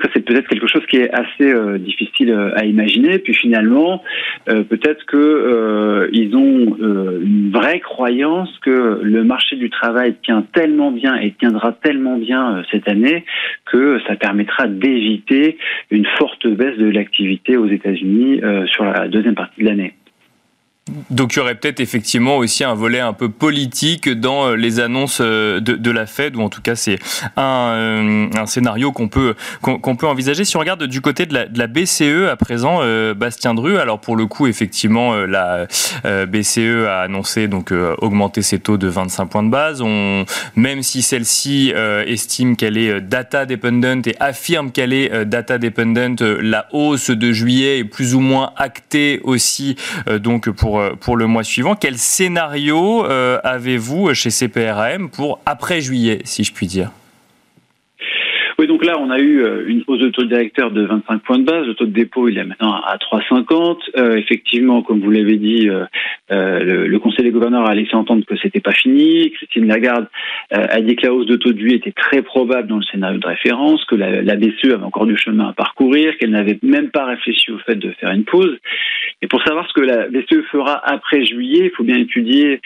Ça, 0.01 0.09
c'est 0.13 0.23
peut-être 0.23 0.47
quelque 0.47 0.67
chose 0.67 0.85
qui 0.87 0.97
est 0.97 1.09
assez 1.11 1.79
difficile 1.79 2.31
à 2.55 2.65
imaginer. 2.65 3.19
Puis 3.19 3.33
finalement, 3.33 4.03
peut-être 4.45 5.05
que 5.05 6.09
ils 6.11 6.35
ont 6.35 6.77
une 7.21 7.51
vraie 7.51 7.79
croyance 7.79 8.49
que 8.59 8.99
le 9.01 9.23
marché 9.23 9.55
du 9.55 9.69
travail 9.69 10.15
tient 10.23 10.45
tellement 10.53 10.91
bien 10.91 11.15
et 11.15 11.31
tiendra 11.31 11.71
tellement 11.71 12.17
bien 12.17 12.63
cette 12.71 12.87
année 12.87 13.25
que 13.65 13.99
ça 14.07 14.15
permettra 14.15 14.67
d'éviter 14.67 15.57
une 15.91 16.05
forte 16.17 16.47
baisse 16.47 16.77
de 16.77 16.89
l'activité 16.89 17.57
aux 17.57 17.67
États-Unis 17.67 18.41
sur 18.67 18.85
la 18.85 19.07
deuxième 19.07 19.35
partie 19.35 19.62
l'année. 19.63 19.95
Donc 21.09 21.33
il 21.33 21.37
y 21.37 21.39
aurait 21.39 21.55
peut-être 21.55 21.79
effectivement 21.79 22.37
aussi 22.37 22.65
un 22.65 22.73
volet 22.73 22.99
un 22.99 23.13
peu 23.13 23.29
politique 23.29 24.09
dans 24.09 24.47
euh, 24.47 24.55
les 24.55 24.81
annonces 24.81 25.19
euh, 25.21 25.61
de, 25.61 25.91
la 25.91 26.05
Fed, 26.05 26.35
ou 26.35 26.41
en 26.41 26.49
tout 26.49 26.61
cas 26.61 26.75
c'est 26.75 26.99
un, 27.37 27.69
euh, 27.73 28.45
scénario 28.45 28.91
qu'on 28.91 29.07
peut, 29.07 29.35
qu'on 29.61 29.95
peut 29.95 30.07
envisager. 30.07 30.43
Si 30.43 30.57
on 30.57 30.59
regarde 30.59 30.83
du 30.83 30.99
côté 30.99 31.25
de 31.25 31.33
la, 31.33 31.67
BCE 31.67 32.29
à 32.29 32.35
présent, 32.35 32.81
Bastien 33.15 33.53
Dru, 33.53 33.77
alors 33.77 33.99
pour 33.99 34.15
le 34.15 34.25
coup 34.25 34.47
effectivement 34.47 35.15
la 35.15 35.67
BCE 36.03 36.85
a 36.87 37.01
annoncé 37.01 37.47
donc 37.47 37.71
augmenter 37.99 38.41
ses 38.41 38.59
taux 38.59 38.77
de 38.77 38.87
25 38.87 39.25
points 39.27 39.43
de 39.43 39.49
base. 39.49 39.81
Même 40.55 40.83
si 40.83 41.01
celle-ci 41.01 41.73
estime 42.05 42.55
qu'elle 42.55 42.77
est 42.77 43.01
data 43.01 43.45
dependent 43.45 44.07
et 44.07 44.15
affirme 44.19 44.71
qu'elle 44.71 44.93
est 44.93 45.25
data 45.25 45.57
dependent, 45.57 46.21
la 46.41 46.67
hausse 46.73 47.09
de 47.09 47.31
juillet 47.31 47.79
est 47.79 47.85
plus 47.85 48.13
ou 48.13 48.19
moins 48.19 48.51
actée 48.57 49.21
aussi 49.23 49.77
donc 50.19 50.49
pour 50.49 50.72
euh, 50.79 50.95
pour, 50.99 51.17
le 51.17 51.27
mois 51.27 51.43
suivant. 51.43 51.75
Quel 51.75 51.97
scénario 51.97 53.05
euh, 53.05 53.39
avez-vous 53.43 54.13
chez 54.13 54.29
CPRM 54.29 55.09
pour 55.09 55.39
après 55.45 55.81
juillet, 55.81 56.21
si 56.25 56.43
je 56.43 56.53
puis 56.53 56.67
dire? 56.67 56.91
Oui, 58.59 58.67
donc 58.67 58.85
là, 58.85 58.99
on 58.99 59.09
a 59.09 59.19
eu 59.19 59.41
euh, 59.41 59.63
une 59.67 59.83
hausse 59.87 59.99
de 59.99 60.09
taux 60.09 60.25
directeur 60.25 60.71
de 60.71 60.85
25 60.85 61.23
points 61.23 61.39
de 61.39 61.43
base. 61.43 61.65
Le 61.65 61.73
taux 61.73 61.85
de 61.85 61.91
dépôt, 61.91 62.27
il 62.27 62.37
est 62.37 62.43
maintenant 62.43 62.73
à 62.73 62.97
3,50. 62.97 63.77
Euh, 63.97 64.15
effectivement, 64.15 64.83
comme 64.83 64.99
vous 64.99 65.09
l'avez 65.09 65.37
dit, 65.37 65.69
euh, 65.69 65.85
le, 66.29 66.87
le, 66.87 66.99
Conseil 66.99 67.25
des 67.25 67.31
gouverneurs 67.31 67.65
a 67.65 67.73
laissé 67.73 67.95
entendre 67.95 68.25
que 68.25 68.35
c'était 68.37 68.59
pas 68.59 68.71
fini. 68.71 69.31
Christine 69.31 69.67
Lagarde 69.67 70.07
a 70.51 70.79
dit 70.81 70.95
que 70.95 71.05
la 71.05 71.13
hausse 71.13 71.25
de 71.25 71.35
taux 71.35 71.51
de 71.51 71.61
vie 71.61 71.73
était 71.73 71.91
très 71.91 72.21
probable 72.21 72.67
dans 72.67 72.77
le 72.77 72.83
scénario 72.83 73.19
de 73.19 73.27
référence, 73.27 73.83
que 73.85 73.95
la, 73.95 74.21
la 74.21 74.35
BCE 74.35 74.65
avait 74.65 74.83
encore 74.83 75.05
du 75.05 75.17
chemin 75.17 75.49
à 75.49 75.53
parcourir, 75.53 76.17
qu'elle 76.17 76.31
n'avait 76.31 76.59
même 76.61 76.89
pas 76.91 77.05
réfléchi 77.05 77.51
au 77.51 77.57
fait 77.59 77.75
de 77.75 77.91
faire 77.99 78.11
une 78.11 78.23
pause. 78.23 78.57
Et 79.21 79.27
pour 79.27 79.41
savoir 79.43 79.67
ce 79.67 79.73
que 79.73 79.81
la 79.81 80.07
BCE 80.07 80.43
fera 80.51 80.81
après 80.85 81.25
juillet, 81.25 81.65
il 81.65 81.71
faut 81.71 81.83
bien 81.83 81.97
étudier 81.97 82.61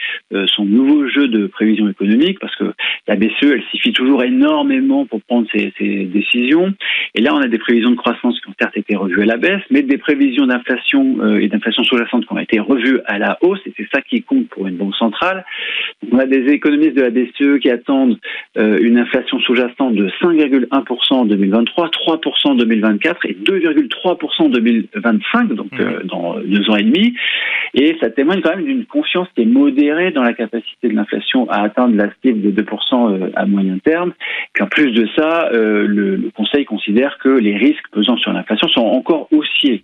son 0.46 0.64
nouveau 0.64 1.08
jeu 1.08 1.28
de 1.28 1.46
prévision 1.46 1.88
économique, 1.88 2.38
parce 2.38 2.54
que 2.56 2.72
la 3.06 3.16
BCE, 3.16 3.42
elle 3.42 3.64
s'y 3.70 3.78
fie 3.78 3.92
toujours 3.92 4.22
énormément 4.22 5.06
pour 5.06 5.20
prendre 5.22 5.48
ses, 5.52 5.72
décisions. 5.78 6.72
Et 7.14 7.20
là, 7.20 7.34
on 7.34 7.40
a 7.40 7.48
des 7.48 7.58
prévisions 7.58 7.90
de 7.90 7.96
croissance 7.96 8.40
qui 8.40 8.48
ont 8.48 8.54
certes 8.58 8.76
été 8.76 8.96
revues 8.96 9.22
à 9.22 9.26
la 9.26 9.36
baisse, 9.36 9.62
mais 9.70 9.82
des 9.82 9.98
prévisions 9.98 10.46
d'inflation 10.46 11.18
euh, 11.20 11.40
et 11.40 11.48
d'inflation 11.48 11.82
sous-jacente 11.84 12.26
qui 12.26 12.32
ont 12.32 12.38
été 12.38 12.60
revues 12.60 13.00
à 13.06 13.18
la 13.18 13.38
hausse, 13.42 13.60
et 13.66 13.72
c'est 13.76 13.88
ça 13.92 14.00
qui 14.02 14.22
compte 14.22 14.48
pour 14.48 14.66
une 14.66 14.76
banque 14.76 14.96
centrale. 14.96 15.44
on 16.10 16.18
a 16.18 16.26
des 16.26 16.46
économistes 16.52 16.96
de 16.96 17.02
la 17.02 17.10
BCE 17.10 17.60
qui 17.60 17.70
attendent 17.70 18.18
euh, 18.56 18.78
une 18.80 18.98
inflation 18.98 19.38
sous-jacente 19.40 19.94
de 19.94 20.08
5,1% 20.22 21.14
en 21.14 21.24
2023, 21.24 21.88
3% 21.88 22.48
en 22.48 22.54
2024 22.54 23.26
et 23.26 23.36
2,3% 23.42 24.42
en 24.42 24.48
2025, 24.48 25.52
donc 25.52 25.72
mmh. 25.72 25.80
euh, 25.80 26.02
dans 26.04 26.38
deux 26.40 26.70
ans 26.70 26.76
et 26.76 26.82
demi. 26.82 27.14
Et 27.74 27.96
ça 28.00 28.10
témoigne 28.10 28.40
quand 28.40 28.56
même 28.56 28.64
d'une 28.64 28.86
confiance 28.86 29.28
qui 29.34 29.42
est 29.42 29.46
modérée 29.46 30.10
dans 30.10 30.22
la 30.22 30.32
capacité 30.32 30.88
de 30.88 30.94
l'inflation 30.94 31.48
à 31.50 31.62
atteindre 31.62 31.96
la 31.96 32.08
cible 32.22 32.40
de 32.40 32.62
2% 32.62 33.30
à 33.34 33.46
moyen 33.46 33.78
terme. 33.78 34.12
Puis 34.54 34.64
en 34.64 34.66
plus 34.66 34.90
de 34.92 35.06
ça, 35.16 35.50
le, 35.86 36.30
Conseil 36.34 36.64
considère 36.64 37.18
que 37.18 37.28
les 37.28 37.56
risques 37.56 37.88
pesant 37.90 38.16
sur 38.16 38.32
l'inflation 38.32 38.68
sont 38.68 38.84
encore 38.84 39.28
haussiers. 39.32 39.82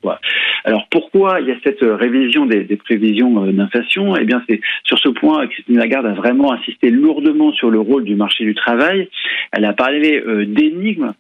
Alors 0.65 0.87
pourquoi 0.91 1.41
il 1.41 1.49
y 1.49 1.53
a 1.53 1.57
cette 1.65 1.83
révision 1.83 2.47
des, 2.47 2.65
prévisions 2.77 3.45
euh, 3.45 3.53
d'inflation? 3.53 4.17
Eh 4.17 4.25
bien, 4.25 4.43
c'est 4.49 4.61
sur 4.85 4.99
ce 4.99 5.09
point, 5.09 5.47
Christine 5.47 5.79
Lagarde 5.79 6.07
a 6.07 6.13
vraiment 6.13 6.53
insisté 6.53 6.91
lourdement 6.91 7.53
sur 7.53 7.71
le 7.71 7.81
rôle 7.81 8.05
du 8.05 8.15
marché 8.15 8.45
du 8.45 8.55
travail. 8.55 9.09
Elle 9.53 9.65
a 9.65 9.73
parlé 9.73 10.23
euh, 10.27 10.45
d'énigmes 10.47 11.05
euh, 11.05 11.13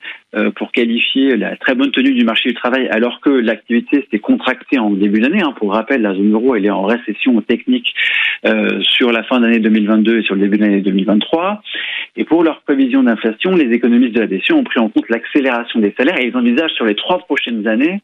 pour 0.56 0.72
qualifier 0.72 1.36
la 1.36 1.56
très 1.56 1.74
bonne 1.74 1.90
tenue 1.90 2.12
du 2.12 2.24
marché 2.24 2.48
du 2.48 2.54
travail, 2.54 2.88
alors 2.88 3.20
que 3.20 3.30
l'activité 3.30 4.06
s'est 4.10 4.18
contractée 4.18 4.78
en 4.78 4.90
début 4.90 5.20
d'année. 5.20 5.42
Hein. 5.42 5.54
Pour 5.56 5.72
rappel, 5.72 6.02
la 6.02 6.14
zone 6.14 6.32
euro 6.32 6.56
est 6.56 6.68
en 6.70 6.84
récession 6.84 7.40
technique 7.40 7.94
sur 8.80 9.12
la 9.12 9.22
fin 9.22 9.40
d'année 9.40 9.58
2022 9.58 10.18
et 10.18 10.22
sur 10.22 10.34
le 10.34 10.42
début 10.42 10.58
de 10.58 10.64
l'année 10.64 10.80
2023. 10.80 11.62
Et 12.16 12.24
pour 12.24 12.44
leur 12.44 12.62
prévision 12.62 13.02
d'inflation, 13.02 13.54
les 13.56 13.72
économistes 13.72 14.14
de 14.14 14.20
la 14.20 14.26
BCE 14.26 14.52
ont 14.52 14.64
pris 14.64 14.80
en 14.80 14.88
compte 14.88 15.08
l'accélération 15.08 15.80
des 15.80 15.94
salaires 15.96 16.20
et 16.20 16.26
ils 16.26 16.36
envisagent 16.36 16.72
sur 16.72 16.84
les 16.84 16.94
trois 16.94 17.18
prochaines 17.18 17.66
années 17.66 18.00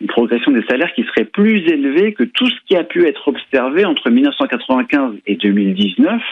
une 0.00 0.06
progression 0.06 0.52
des 0.52 0.62
salaires 0.62 0.92
qui 0.94 1.02
serait 1.02 1.24
plus 1.24 1.66
élevée 1.68 2.12
que 2.12 2.22
tout 2.22 2.46
ce 2.46 2.54
qui 2.66 2.76
a 2.76 2.84
pu 2.84 3.04
être 3.06 3.26
observé 3.26 3.84
entre 3.84 4.10
1995 4.10 5.16
et 5.26 5.34
2019. 5.34 6.22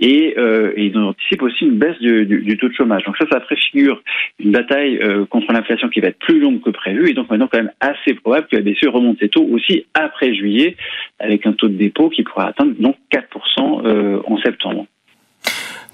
Et, 0.00 0.34
euh, 0.36 0.72
et 0.76 0.86
ils 0.86 0.98
anticipent 0.98 1.42
aussi 1.42 1.64
une 1.64 1.78
baisse 1.78 1.98
du, 2.00 2.26
du, 2.26 2.58
taux 2.58 2.68
de 2.68 2.74
chômage. 2.74 3.04
Donc 3.04 3.16
ça, 3.16 3.26
ça 3.30 3.40
préfigure 3.40 4.02
une 4.38 4.52
bataille 4.52 4.98
euh, 4.98 5.24
contre 5.24 5.52
l'inflation 5.52 5.88
qui 5.88 6.00
va 6.00 6.08
être 6.08 6.18
plus 6.18 6.38
longue 6.38 6.60
que 6.60 6.70
prévu. 6.70 7.08
Et 7.08 7.14
donc 7.14 7.30
maintenant, 7.30 7.48
quand 7.50 7.58
même 7.58 7.72
assez 7.80 8.14
probable 8.14 8.46
que 8.48 8.56
la 8.56 8.62
BCE 8.62 8.88
remonte 8.88 9.18
ses 9.20 9.30
taux 9.30 9.46
aussi 9.50 9.86
après 9.94 10.34
juillet, 10.34 10.76
avec 11.18 11.46
un 11.46 11.52
taux 11.52 11.68
de 11.68 11.76
dépôt 11.76 12.10
qui 12.10 12.22
pourra 12.22 12.48
atteindre 12.48 12.74
donc 12.78 12.96
4% 13.10 13.86
euh, 13.86 14.20
en 14.26 14.36
septembre. 14.38 14.86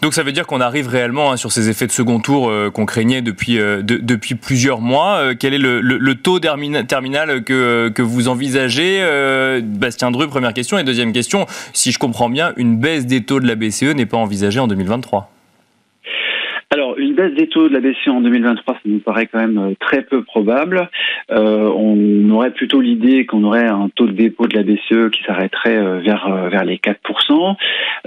Donc 0.01 0.15
ça 0.15 0.23
veut 0.23 0.31
dire 0.31 0.47
qu'on 0.47 0.61
arrive 0.61 0.89
réellement 0.89 1.33
hein, 1.33 1.37
sur 1.37 1.51
ces 1.51 1.71
effets 1.71 1.87
de 1.87 1.93
second 1.93 2.21
tour 2.21 2.49
euh, 2.49 2.71
qu'on 2.71 2.87
craignait 2.87 3.21
depuis, 3.21 3.59
euh, 3.59 3.83
depuis 3.83 4.37
plusieurs 4.37 4.81
mois. 4.81 5.17
Euh, 5.17 5.35
quel 5.39 5.55
est 5.55 5.59
le, 5.59 6.15
taux 6.15 6.39
terminal 6.39 7.43
que, 7.43 7.89
que 7.89 8.03
vous 8.03 8.29
envisagez? 8.29 9.03
Bastien 9.63 10.11
Dru, 10.11 10.29
première 10.29 10.55
question. 10.55 10.79
Et 10.79 10.85
deuxième 10.85 11.13
question, 11.13 11.47
si 11.73 11.91
je 11.91 11.99
comprends 11.99 12.29
bien, 12.29 12.53
une 12.57 12.79
baisse 12.79 13.07
des 13.07 13.25
taux 13.25 13.41
de 13.41 13.47
la 13.47 13.57
BCE 13.57 13.95
n'est 13.95 14.07
pas 14.07 14.17
envisagée 14.17 14.61
en 14.61 14.69
2023 14.69 15.31
alors, 16.71 16.99
une 16.99 17.15
baisse 17.15 17.33
des 17.33 17.49
taux 17.49 17.67
de 17.71 17.73
la 17.73 17.81
BCE 17.81 18.09
en 18.09 18.21
2023, 18.21 18.75
ça 18.75 18.81
nous 18.85 18.99
paraît 18.99 19.27
quand 19.27 19.39
même 19.39 19.75
très 19.81 20.03
peu 20.03 20.23
probable. 20.23 20.91
On 21.31 22.29
aurait 22.29 22.51
plutôt 22.51 22.83
l'idée 22.83 23.25
qu'on 23.25 23.43
aurait 23.45 23.67
un 23.67 23.89
taux 23.95 24.07
de 24.07 24.13
dépôt 24.13 24.47
de 24.47 24.55
la 24.55 24.63
BCE 24.63 25.11
qui 25.11 25.23
s'arrêterait 25.25 26.01
vers 26.01 26.29
vers 26.51 26.65
les 26.67 26.77
4%. 26.77 27.57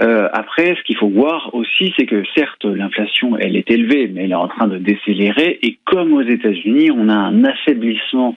Euh, 0.00 0.28
après, 0.32 0.74
ce 0.76 0.82
qu'il 0.82 0.96
faut 0.96 1.08
voir 1.08 1.54
aussi, 1.54 1.92
c'est 1.96 2.06
que 2.06 2.22
certes, 2.34 2.64
l'inflation, 2.64 3.36
elle 3.36 3.56
est 3.56 3.70
élevée, 3.70 4.08
mais 4.12 4.24
elle 4.24 4.32
est 4.32 4.34
en 4.34 4.48
train 4.48 4.66
de 4.66 4.78
décélérer. 4.78 5.58
Et 5.62 5.78
comme 5.84 6.12
aux 6.12 6.22
États-Unis, 6.22 6.90
on 6.90 7.08
a 7.08 7.14
un 7.14 7.44
affaiblissement 7.44 8.36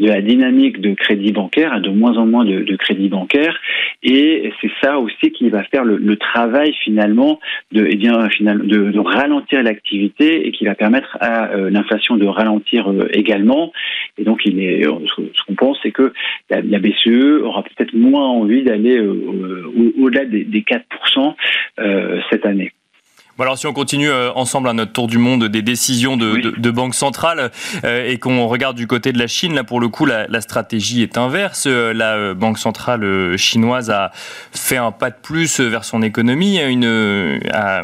de 0.00 0.08
la 0.08 0.20
dynamique 0.20 0.80
de 0.80 0.94
crédit 0.94 1.32
bancaire, 1.32 1.80
de 1.80 1.90
moins 1.90 2.16
en 2.16 2.26
moins 2.26 2.44
de, 2.44 2.60
de 2.60 2.76
crédit 2.76 3.08
bancaire. 3.08 3.56
Et 4.02 4.52
c'est 4.60 4.70
ça 4.82 4.98
aussi 4.98 5.30
qui 5.30 5.48
va 5.50 5.62
faire 5.64 5.84
le, 5.84 5.96
le 5.96 6.16
travail 6.16 6.74
finalement 6.82 7.38
de, 7.72 7.86
eh 7.88 7.96
bien, 7.96 8.28
de, 8.40 8.90
de 8.90 8.98
ralentir 8.98 9.62
l'activité 9.62 10.46
et 10.46 10.52
qui 10.52 10.64
va 10.64 10.74
permettre 10.74 11.16
à 11.20 11.50
euh, 11.50 11.70
l'inflation 11.70 12.16
de 12.16 12.26
ralentir 12.26 12.90
euh, 12.90 13.08
également. 13.12 13.72
Et 14.18 14.24
donc, 14.24 14.40
il 14.44 14.60
est, 14.60 14.86
euh, 14.86 14.92
ce 15.06 15.42
qu'on 15.46 15.54
pense, 15.54 15.78
c'est 15.82 15.92
que 15.92 16.12
la, 16.50 16.60
BCE 16.60 17.42
aura 17.42 17.62
peut-être 17.62 17.94
moins 17.94 18.26
envie 18.26 18.62
d'aller 18.62 19.00
au-delà 19.00 20.24
des, 20.24 20.44
des 20.44 20.62
4% 20.62 21.34
cette 22.30 22.44
année. 22.46 22.72
Bon 23.36 23.42
alors 23.42 23.58
si 23.58 23.66
on 23.66 23.72
continue 23.72 24.10
euh, 24.10 24.30
ensemble 24.34 24.68
à 24.68 24.74
notre 24.74 24.92
tour 24.92 25.08
du 25.08 25.18
monde 25.18 25.48
des 25.48 25.60
décisions 25.60 26.16
de, 26.16 26.36
de, 26.36 26.50
de 26.56 26.70
banques 26.70 26.94
centrales 26.94 27.50
euh, 27.82 28.08
et 28.08 28.18
qu'on 28.18 28.46
regarde 28.46 28.76
du 28.76 28.86
côté 28.86 29.12
de 29.12 29.18
la 29.18 29.26
Chine, 29.26 29.56
là 29.56 29.64
pour 29.64 29.80
le 29.80 29.88
coup 29.88 30.06
la, 30.06 30.28
la 30.28 30.40
stratégie 30.40 31.02
est 31.02 31.18
inverse. 31.18 31.64
Euh, 31.66 31.92
la 31.92 32.32
banque 32.34 32.58
centrale 32.58 33.36
chinoise 33.36 33.90
a 33.90 34.12
fait 34.52 34.76
un 34.76 34.92
pas 34.92 35.10
de 35.10 35.16
plus 35.20 35.58
vers 35.58 35.84
son 35.84 36.00
économie, 36.02 36.60
une, 36.60 37.40
a 37.52 37.82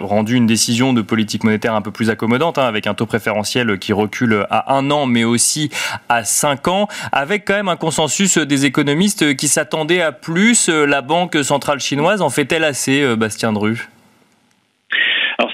rendu 0.00 0.36
une 0.36 0.46
décision 0.46 0.94
de 0.94 1.02
politique 1.02 1.44
monétaire 1.44 1.74
un 1.74 1.82
peu 1.82 1.90
plus 1.90 2.08
accommodante, 2.08 2.56
hein, 2.56 2.64
avec 2.64 2.86
un 2.86 2.94
taux 2.94 3.04
préférentiel 3.04 3.78
qui 3.78 3.92
recule 3.92 4.46
à 4.48 4.74
un 4.74 4.90
an, 4.90 5.04
mais 5.04 5.24
aussi 5.24 5.68
à 6.08 6.24
cinq 6.24 6.66
ans, 6.66 6.88
avec 7.12 7.44
quand 7.44 7.54
même 7.54 7.68
un 7.68 7.76
consensus 7.76 8.38
des 8.38 8.64
économistes 8.64 9.36
qui 9.36 9.48
s'attendaient 9.48 10.00
à 10.00 10.12
plus. 10.12 10.70
La 10.70 11.02
banque 11.02 11.36
centrale 11.44 11.80
chinoise 11.80 12.22
en 12.22 12.30
fait-elle 12.30 12.64
assez, 12.64 13.16
Bastien 13.16 13.52
Dru? 13.52 13.88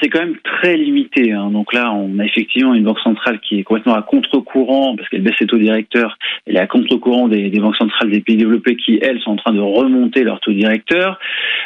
C'est 0.04 0.10
quand 0.10 0.20
même 0.20 0.36
très 0.44 0.76
limité. 0.76 1.32
Hein. 1.32 1.50
Donc 1.50 1.72
là, 1.72 1.90
on 1.92 2.18
a 2.18 2.24
effectivement 2.26 2.74
une 2.74 2.84
banque 2.84 3.00
centrale 3.00 3.40
qui 3.40 3.58
est 3.58 3.62
complètement 3.62 3.94
à 3.94 4.02
contre-courant 4.02 4.96
parce 4.96 5.08
qu'elle 5.08 5.22
baisse 5.22 5.36
ses 5.38 5.46
taux 5.46 5.56
directeurs. 5.56 6.18
Elle 6.46 6.56
est 6.56 6.60
à 6.60 6.66
contre-courant 6.66 7.26
des, 7.28 7.48
banques 7.58 7.76
centrales 7.76 8.10
des 8.10 8.20
pays 8.20 8.36
développés 8.36 8.76
qui, 8.76 8.98
elles, 9.00 9.20
sont 9.20 9.30
en 9.30 9.36
train 9.36 9.54
de 9.54 9.60
remonter 9.60 10.22
leur 10.22 10.40
taux 10.40 10.52
directeur. 10.52 11.18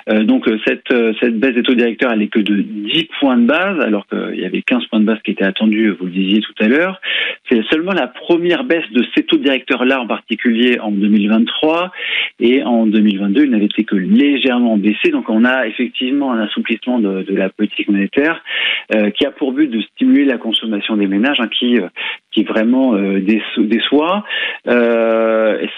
Euh, 0.08 0.22
donc 0.22 0.46
euh, 0.46 0.58
cette, 0.64 0.90
euh, 0.92 1.12
cette 1.20 1.36
baisse 1.40 1.54
des 1.54 1.64
taux 1.64 1.74
directeurs, 1.74 2.12
elle 2.12 2.22
est 2.22 2.28
que 2.28 2.38
de 2.38 2.62
10 2.62 3.08
points 3.18 3.38
de 3.38 3.46
base, 3.46 3.80
alors 3.80 4.06
qu'il 4.06 4.38
y 4.38 4.44
avait 4.44 4.62
15 4.62 4.86
points 4.86 5.00
de 5.00 5.04
base 5.04 5.18
qui 5.24 5.32
étaient 5.32 5.44
attendus, 5.44 5.90
vous 5.98 6.06
le 6.06 6.12
disiez 6.12 6.40
tout 6.40 6.54
à 6.60 6.68
l'heure. 6.68 7.00
C'est 7.50 7.64
seulement 7.72 7.92
la 7.92 8.06
première 8.06 8.62
baisse 8.62 8.88
de 8.92 9.04
ces 9.16 9.24
taux 9.24 9.38
directeurs-là 9.38 10.00
en 10.00 10.06
particulier 10.06 10.78
en 10.78 10.92
2023. 10.92 11.90
Et 12.38 12.62
en 12.62 12.86
2022, 12.86 13.44
il 13.46 13.50
n'avait 13.50 13.64
été 13.64 13.82
que 13.82 13.96
légèrement 13.96 14.76
baissé. 14.76 15.10
Donc 15.10 15.28
on 15.28 15.44
a 15.44 15.66
effectivement 15.66 16.32
un 16.32 16.40
assouplissement 16.40 17.00
de 17.00 17.34
la 17.34 17.48
politique 17.48 17.88
monétaire 17.88 18.27
euh, 18.94 19.10
qui 19.10 19.26
a 19.26 19.30
pour 19.30 19.52
but 19.52 19.68
de 19.68 19.82
stimuler 19.82 20.24
la 20.24 20.38
consommation 20.38 20.96
des 20.96 21.06
ménages, 21.06 21.40
hein, 21.40 21.48
qui 21.48 21.78
euh, 21.78 21.88
qui 22.32 22.42
vraiment 22.44 22.94
euh, 22.94 23.20
déçoit. 23.20 24.24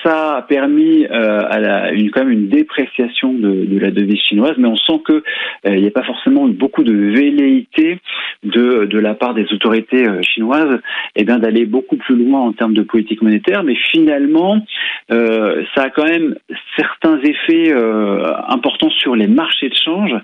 Ça 0.04 0.36
a 0.36 0.42
permis 0.42 1.06
à 1.06 1.58
la, 1.58 1.92
une, 1.92 2.10
quand 2.10 2.20
même 2.20 2.32
une 2.32 2.48
dépréciation 2.48 3.32
de, 3.32 3.78
la 3.78 3.90
devise 3.90 4.20
chinoise, 4.20 4.54
mais 4.58 4.68
on 4.68 4.76
sent 4.76 5.00
que 5.04 5.22
il 5.64 5.80
n'y 5.80 5.86
a 5.86 5.90
pas 5.90 6.02
forcément 6.02 6.46
beaucoup 6.48 6.82
de 6.82 6.92
velléité 6.92 7.98
de, 8.42 8.84
de 8.84 8.98
la 8.98 9.14
part 9.14 9.34
des 9.34 9.52
autorités 9.52 10.06
chinoises 10.22 10.80
et 11.16 11.22
eh 11.22 11.24
d'aller 11.24 11.66
beaucoup 11.66 11.96
plus 11.96 12.16
loin 12.16 12.40
en 12.40 12.52
termes 12.52 12.74
de 12.74 12.82
politique 12.82 13.22
monétaire, 13.22 13.62
mais 13.62 13.76
finalement 13.90 14.64
ça 15.08 15.82
a 15.82 15.90
quand 15.90 16.04
même 16.04 16.36
certains 16.76 17.18
effets 17.22 17.72
importants 18.48 18.90
sur 18.90 19.16
les 19.16 19.28
marchés 19.28 19.68
de 19.68 19.74
change 19.74 20.14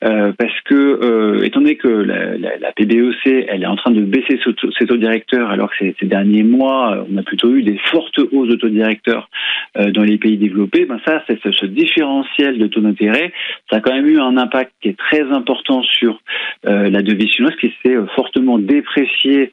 parce 0.00 0.60
que 0.64 1.44
étant 1.44 1.57
donné 1.58 1.76
que 1.76 1.88
la, 1.88 2.36
la, 2.36 2.56
la, 2.58 2.72
PBEC 2.72 3.46
elle 3.48 3.62
est 3.62 3.66
en 3.66 3.76
train 3.76 3.90
de 3.90 4.02
baisser 4.02 4.40
ses 4.78 4.86
taux 4.86 4.96
directeurs 4.96 5.50
alors 5.50 5.70
que 5.70 5.92
ces, 5.98 6.06
derniers 6.06 6.42
mois, 6.42 7.04
on 7.10 7.16
a 7.16 7.22
plutôt 7.22 7.54
eu 7.54 7.62
des 7.62 7.78
fortes 7.90 8.18
hausses 8.32 8.48
de 8.48 8.56
taux 8.56 8.68
directeurs 8.68 9.28
euh, 9.76 9.90
dans 9.90 10.02
les 10.02 10.18
pays 10.18 10.36
développés. 10.36 10.84
Ben 10.84 11.00
ça, 11.04 11.22
c'est 11.26 11.38
ce 11.42 11.66
différentiel 11.66 12.58
de 12.58 12.66
taux 12.66 12.80
d'intérêt, 12.80 13.32
ça 13.70 13.76
a 13.76 13.80
quand 13.80 13.92
même 13.92 14.06
eu 14.06 14.18
un 14.18 14.36
impact 14.36 14.72
qui 14.80 14.88
est 14.88 14.98
très 14.98 15.22
important 15.22 15.82
sur 15.82 16.20
euh, 16.66 16.90
la 16.90 17.02
devise 17.02 17.30
chinoise, 17.30 17.54
qui 17.60 17.72
s'est 17.82 17.96
euh, 17.96 18.06
fortement 18.14 18.58
dépréciée 18.58 19.52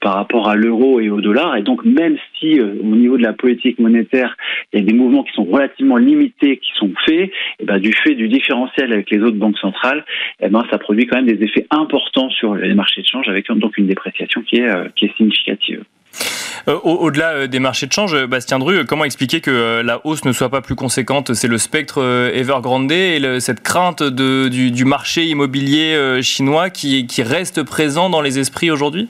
par 0.00 0.14
rapport 0.14 0.48
à 0.48 0.54
l'euro 0.54 1.00
et 1.00 1.10
au 1.10 1.20
dollar. 1.20 1.56
Et 1.56 1.62
donc, 1.62 1.84
même 1.84 2.16
si 2.44 2.60
au 2.60 2.96
niveau 2.96 3.16
de 3.16 3.22
la 3.22 3.32
politique 3.32 3.78
monétaire, 3.78 4.36
il 4.72 4.80
y 4.80 4.82
a 4.82 4.84
des 4.84 4.92
mouvements 4.92 5.24
qui 5.24 5.32
sont 5.32 5.44
relativement 5.44 5.96
limités 5.96 6.58
qui 6.58 6.70
sont 6.78 6.90
faits, 7.06 7.30
ben, 7.62 7.78
du 7.78 7.92
fait 7.92 8.14
du 8.14 8.28
différentiel 8.28 8.92
avec 8.92 9.10
les 9.10 9.20
autres 9.20 9.36
banques 9.36 9.58
centrales, 9.58 10.04
et 10.40 10.48
ben, 10.48 10.62
ça 10.70 10.78
produit 10.78 11.06
quand 11.06 11.16
même 11.16 11.26
des 11.26 11.42
effets 11.44 11.66
importants 11.70 12.30
sur 12.30 12.54
les 12.54 12.74
marchés 12.74 13.02
de 13.02 13.06
change, 13.06 13.28
avec 13.28 13.50
donc 13.50 13.76
une 13.78 13.86
dépréciation 13.86 14.42
qui 14.42 14.56
est, 14.56 14.68
est 15.02 15.16
significative. 15.16 15.84
Euh, 16.68 16.78
au-delà 16.82 17.30
euh, 17.30 17.46
des 17.46 17.58
marchés 17.58 17.86
de 17.86 17.92
change, 17.92 18.16
Bastien 18.26 18.58
Dru, 18.58 18.84
comment 18.86 19.04
expliquer 19.04 19.40
que 19.40 19.50
euh, 19.50 19.82
la 19.82 20.00
hausse 20.06 20.24
ne 20.24 20.32
soit 20.32 20.48
pas 20.48 20.62
plus 20.62 20.76
conséquente? 20.76 21.34
C'est 21.34 21.48
le 21.48 21.58
spectre 21.58 22.02
Evergrande 22.32 22.90
et 22.92 23.40
cette 23.40 23.62
crainte 23.62 24.02
du, 24.02 24.84
marché 24.84 25.24
immobilier 25.24 26.20
chinois 26.22 26.70
qui 26.70 27.22
reste 27.22 27.62
présent 27.62 28.10
dans 28.10 28.20
les 28.20 28.38
esprits 28.38 28.70
aujourd'hui? 28.70 29.08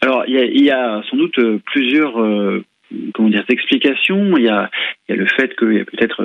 Alors, 0.00 0.24
il 0.26 0.64
y, 0.64 0.70
a 0.70 1.02
sans 1.10 1.16
doute 1.16 1.38
plusieurs 1.66 2.14
comment 3.14 3.28
dire, 3.28 3.44
explications. 3.48 4.36
Il 4.36 4.44
y 4.44 4.48
a, 4.48 4.70
y 5.08 5.12
a 5.12 5.16
le 5.16 5.26
fait 5.26 5.54
qu'il 5.56 5.74
y 5.74 5.80
a 5.80 5.84
peut-être 5.84 6.24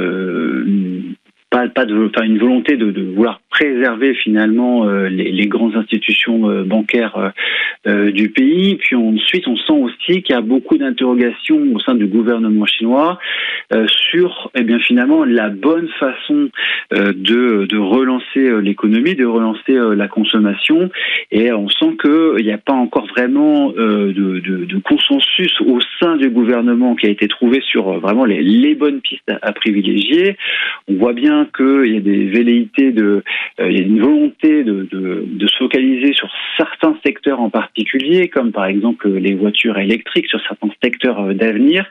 pas, 1.73 1.85
une 2.23 2.37
volonté 2.37 2.77
de, 2.77 3.13
vouloir 3.15 3.39
préserver 3.49 4.15
finalement 4.15 4.85
euh, 4.85 5.07
les, 5.07 5.47
grandes 5.47 5.75
institutions 5.75 6.49
euh, 6.49 6.63
bancaires 6.63 7.31
euh, 7.87 8.11
du 8.11 8.29
pays. 8.29 8.75
Puis 8.75 8.95
ensuite, 8.95 9.47
on 9.47 9.55
sent 9.55 9.73
aussi 9.73 10.23
qu'il 10.23 10.35
y 10.35 10.37
a 10.37 10.41
beaucoup 10.41 10.77
d'interrogations 10.77 11.61
au 11.73 11.79
sein 11.79 11.95
du 11.95 12.07
gouvernement 12.07 12.65
chinois 12.65 13.19
sur, 13.87 14.51
eh 14.55 14.63
bien, 14.63 14.79
finalement, 14.79 15.23
la 15.25 15.49
bonne 15.49 15.87
façon 15.99 16.49
de, 16.91 17.77
relancer 17.77 18.61
l'économie, 18.61 19.15
de 19.15 19.25
relancer 19.25 19.73
la 19.95 20.07
consommation. 20.07 20.89
Et 21.31 21.51
on 21.51 21.67
sent 21.69 21.97
qu'il 22.01 22.45
n'y 22.45 22.51
a 22.51 22.57
pas 22.57 22.73
encore 22.73 23.07
vraiment 23.07 23.69
de, 23.71 24.79
consensus 24.83 25.53
au 25.61 25.79
sein 25.99 26.17
du 26.17 26.29
gouvernement 26.29 26.95
qui 26.95 27.07
a 27.07 27.09
été 27.09 27.27
trouvé 27.27 27.61
sur 27.61 27.99
vraiment 27.99 28.25
les, 28.25 28.41
les 28.41 28.75
bonnes 28.75 29.01
pistes 29.01 29.29
à, 29.29 29.39
à 29.41 29.51
privilégier. 29.51 30.37
On 30.87 30.95
voit 30.95 31.13
bien 31.13 31.44
qu'il 31.51 31.93
y 31.93 31.97
a 31.97 32.01
des 32.01 32.25
velléités 32.25 32.91
de, 32.91 33.23
euh, 33.59 33.71
il 33.71 33.77
y 33.77 33.81
a 33.81 33.85
une 33.85 34.01
volonté 34.01 34.63
de, 34.63 34.87
de, 34.91 35.23
de, 35.25 35.47
se 35.47 35.57
focaliser 35.57 36.13
sur 36.13 36.29
certains 36.57 36.97
secteurs 37.05 37.39
en 37.39 37.49
particulier, 37.49 38.27
comme 38.27 38.51
par 38.51 38.65
exemple 38.65 39.09
les 39.09 39.33
voitures 39.33 39.77
électriques, 39.77 40.27
sur 40.27 40.41
certains 40.41 40.69
secteurs 40.83 41.19
euh, 41.19 41.33
d'avenir. 41.33 41.85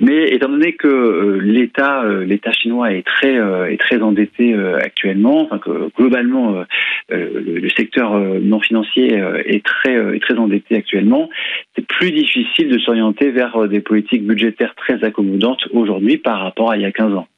Mais 0.00 0.28
étant 0.30 0.48
donné 0.48 0.72
que 0.72 0.88
euh, 0.88 1.40
l'État, 1.42 2.04
l'État 2.26 2.52
chinois 2.52 2.92
est 2.92 3.06
très, 3.06 3.34
est 3.34 3.80
très 3.80 4.00
endetté 4.02 4.54
actuellement, 4.54 5.42
enfin 5.42 5.58
que 5.58 5.90
globalement 5.96 6.64
le, 7.10 7.68
secteur 7.76 8.18
non 8.40 8.60
financier 8.60 9.20
est 9.46 9.64
très, 9.64 9.94
est 10.16 10.20
très 10.20 10.34
endetté 10.34 10.76
actuellement, 10.76 11.28
c'est 11.74 11.86
plus 11.86 12.10
difficile 12.10 12.68
de 12.68 12.78
s'orienter 12.78 13.30
vers 13.30 13.68
des 13.68 13.80
politiques 13.80 14.24
budgétaires 14.24 14.74
très 14.74 15.02
accommodantes 15.04 15.66
aujourd'hui 15.72 16.18
par 16.18 16.40
rapport 16.40 16.70
à 16.70 16.76
il 16.76 16.82
y 16.82 16.86
a 16.86 16.92
15 16.92 17.14
ans. 17.14 17.28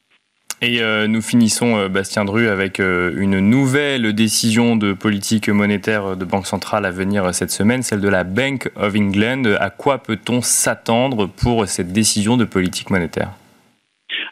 Et 0.61 0.81
euh, 0.81 1.05
nous 1.07 1.21
finissons, 1.21 1.77
euh, 1.77 1.87
Bastien 1.87 2.25
Dru, 2.25 2.47
avec 2.47 2.79
euh, 2.79 3.13
une 3.15 3.39
nouvelle 3.39 4.13
décision 4.13 4.75
de 4.75 4.93
politique 4.93 5.49
monétaire 5.49 6.17
de 6.17 6.25
Banque 6.25 6.47
centrale 6.47 6.85
à 6.87 6.91
venir 6.91 7.31
cette 7.35 7.51
semaine, 7.51 7.83
celle 7.83 8.01
de 8.01 8.09
la 8.09 8.23
Bank 8.23 8.71
of 8.75 8.95
England. 8.95 9.43
À 9.59 9.69
quoi 9.69 9.99
peut-on 9.99 10.41
s'attendre 10.41 11.27
pour 11.27 11.67
cette 11.67 11.93
décision 11.93 12.37
de 12.37 12.45
politique 12.45 12.89
monétaire? 12.89 13.33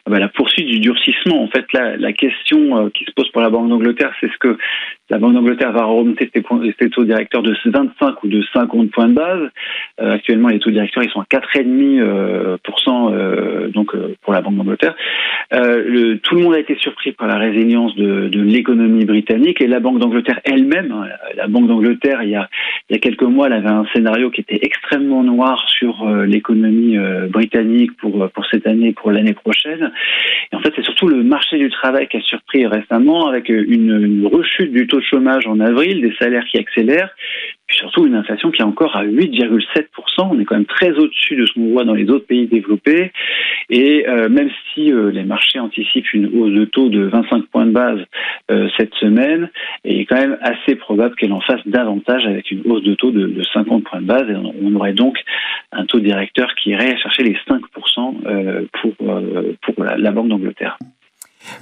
Ah 0.06 0.10
bah, 0.10 0.18
la 0.18 0.28
poursuite 0.28 0.66
du 0.66 0.80
durcissement. 0.80 1.42
En 1.42 1.48
fait, 1.48 1.64
la, 1.72 1.96
la 1.96 2.12
question 2.12 2.90
qui 2.90 3.04
se 3.04 3.12
pose 3.12 3.28
pour 3.30 3.42
la 3.42 3.50
Banque 3.50 3.68
d'Angleterre, 3.68 4.12
c'est 4.20 4.30
ce 4.30 4.38
que 4.38 4.56
la 5.08 5.18
Banque 5.18 5.34
d'Angleterre 5.34 5.72
va 5.72 5.84
remonter 5.84 6.30
ses 6.32 6.90
taux 6.90 7.04
directeurs 7.04 7.42
de 7.42 7.54
25 7.64 8.24
ou 8.24 8.28
de 8.28 8.42
50 8.52 8.90
points 8.90 9.08
de 9.08 9.14
base. 9.14 9.50
Euh, 10.00 10.12
actuellement, 10.12 10.48
les 10.48 10.58
taux 10.58 10.70
directeurs 10.70 11.04
ils 11.04 11.10
sont 11.10 11.20
à 11.20 11.24
4,5% 11.24 12.00
euh, 12.00 12.56
euh, 12.88 13.68
donc 13.68 13.94
pour 14.22 14.32
la 14.32 14.40
Banque 14.40 14.56
d'Angleterre. 14.56 14.94
Le, 15.52 16.16
tout 16.16 16.34
le 16.34 16.42
monde 16.42 16.54
a 16.54 16.58
été 16.58 16.74
surpris 16.76 17.12
par 17.12 17.28
la 17.28 17.36
résilience 17.38 17.94
de, 17.94 18.28
l'économie 18.34 19.04
britannique 19.04 19.60
et 19.60 19.68
la 19.68 19.80
Banque 19.80 19.98
d'Angleterre 19.98 20.40
elle-même. 20.44 20.90
Hein, 20.92 21.06
la 21.36 21.46
Banque 21.46 21.68
d'Angleterre, 21.68 22.22
il 22.22 22.30
y 22.30 22.34
a 22.34 22.48
quelques 22.98 23.22
mois, 23.22 23.46
elle 23.46 23.52
avait 23.52 23.68
un 23.68 23.86
scénario 23.92 24.30
qui 24.30 24.40
était 24.40 24.58
extrêmement 24.62 25.22
noir 25.22 25.64
sur 25.68 26.04
l'économie 26.26 26.96
britannique 27.28 27.96
pour 27.96 28.28
pour 28.30 28.46
cette 28.46 28.66
année, 28.66 28.92
pour 28.92 29.12
l'année 29.12 29.34
prochaine. 29.34 29.65
Et 29.66 30.56
en 30.56 30.60
fait, 30.60 30.72
c'est 30.76 30.84
surtout 30.84 31.08
le 31.08 31.22
marché 31.22 31.58
du 31.58 31.70
travail 31.70 32.08
qui 32.08 32.16
a 32.16 32.20
surpris 32.22 32.66
récemment 32.66 33.28
avec 33.28 33.48
une, 33.48 34.04
une 34.04 34.26
rechute 34.26 34.72
du 34.72 34.86
taux 34.86 34.98
de 34.98 35.04
chômage 35.04 35.46
en 35.46 35.60
avril, 35.60 36.00
des 36.00 36.14
salaires 36.18 36.44
qui 36.50 36.58
accélèrent, 36.58 37.14
puis 37.66 37.76
surtout 37.78 38.06
une 38.06 38.14
inflation 38.14 38.50
qui 38.50 38.62
est 38.62 38.64
encore 38.64 38.94
à 38.96 39.04
8,7%. 39.04 39.86
On 40.30 40.38
est 40.38 40.44
quand 40.44 40.54
même 40.54 40.66
très 40.66 40.90
au-dessus 40.90 41.36
de 41.36 41.46
ce 41.46 41.52
qu'on 41.54 41.70
voit 41.70 41.84
dans 41.84 41.94
les 41.94 42.08
autres 42.10 42.26
pays 42.26 42.46
développés. 42.46 43.12
Et 43.70 44.08
euh, 44.08 44.28
même 44.28 44.50
si 44.72 44.92
euh, 44.92 45.10
les 45.10 45.24
marchés 45.24 45.58
anticipent 45.58 46.12
une 46.12 46.26
hausse 46.26 46.52
de 46.52 46.64
taux 46.64 46.88
de 46.88 47.02
25 47.06 47.46
points 47.46 47.66
de 47.66 47.72
base 47.72 48.00
euh, 48.50 48.68
cette 48.76 48.94
semaine, 48.94 49.50
il 49.84 50.00
est 50.00 50.04
quand 50.04 50.16
même 50.16 50.38
assez 50.42 50.76
probable 50.76 51.16
qu'elle 51.16 51.32
en 51.32 51.40
fasse 51.40 51.66
davantage 51.66 52.24
avec 52.26 52.50
une 52.52 52.62
hausse 52.66 52.84
de 52.84 52.94
taux 52.94 53.10
de, 53.10 53.42
50 53.52 53.84
points 53.84 54.00
de 54.00 54.06
base. 54.06 54.30
Et 54.30 54.36
on, 54.36 54.74
aurait 54.76 54.92
donc 54.92 55.18
un 55.72 55.86
taux 55.86 56.00
directeur 56.00 56.54
qui 56.54 56.70
irait 56.70 56.96
chercher 56.98 57.24
les 57.24 57.36
5% 57.48 58.66
pour, 58.72 58.94
pour 59.62 59.84
la 59.84 60.10
Banque 60.12 60.28
d'Angleterre. 60.28 60.78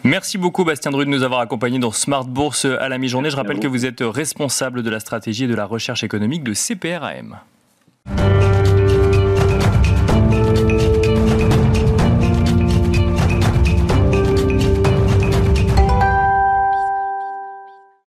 Merci 0.03 0.38
beaucoup 0.38 0.64
Bastien 0.64 0.91
Dru 0.91 1.05
de 1.05 1.11
nous 1.11 1.23
avoir 1.23 1.41
accompagnés 1.41 1.79
dans 1.79 1.93
Smart 1.93 2.25
Bourse 2.25 2.64
à 2.64 2.88
la 2.88 2.99
mi-journée. 2.99 3.31
Je 3.31 3.37
rappelle 3.37 3.61
que 3.61 3.67
vous 3.67 3.87
êtes 3.87 4.00
responsable 4.00 4.83
de 4.83 4.91
la 4.91 5.00
stratégie 5.00 5.45
et 5.45 5.49
de 5.49 5.55
la 5.55 5.67
recherche 5.67 6.05
économique 6.05 6.43
de 6.43 6.55
CPRAM. 6.55 7.38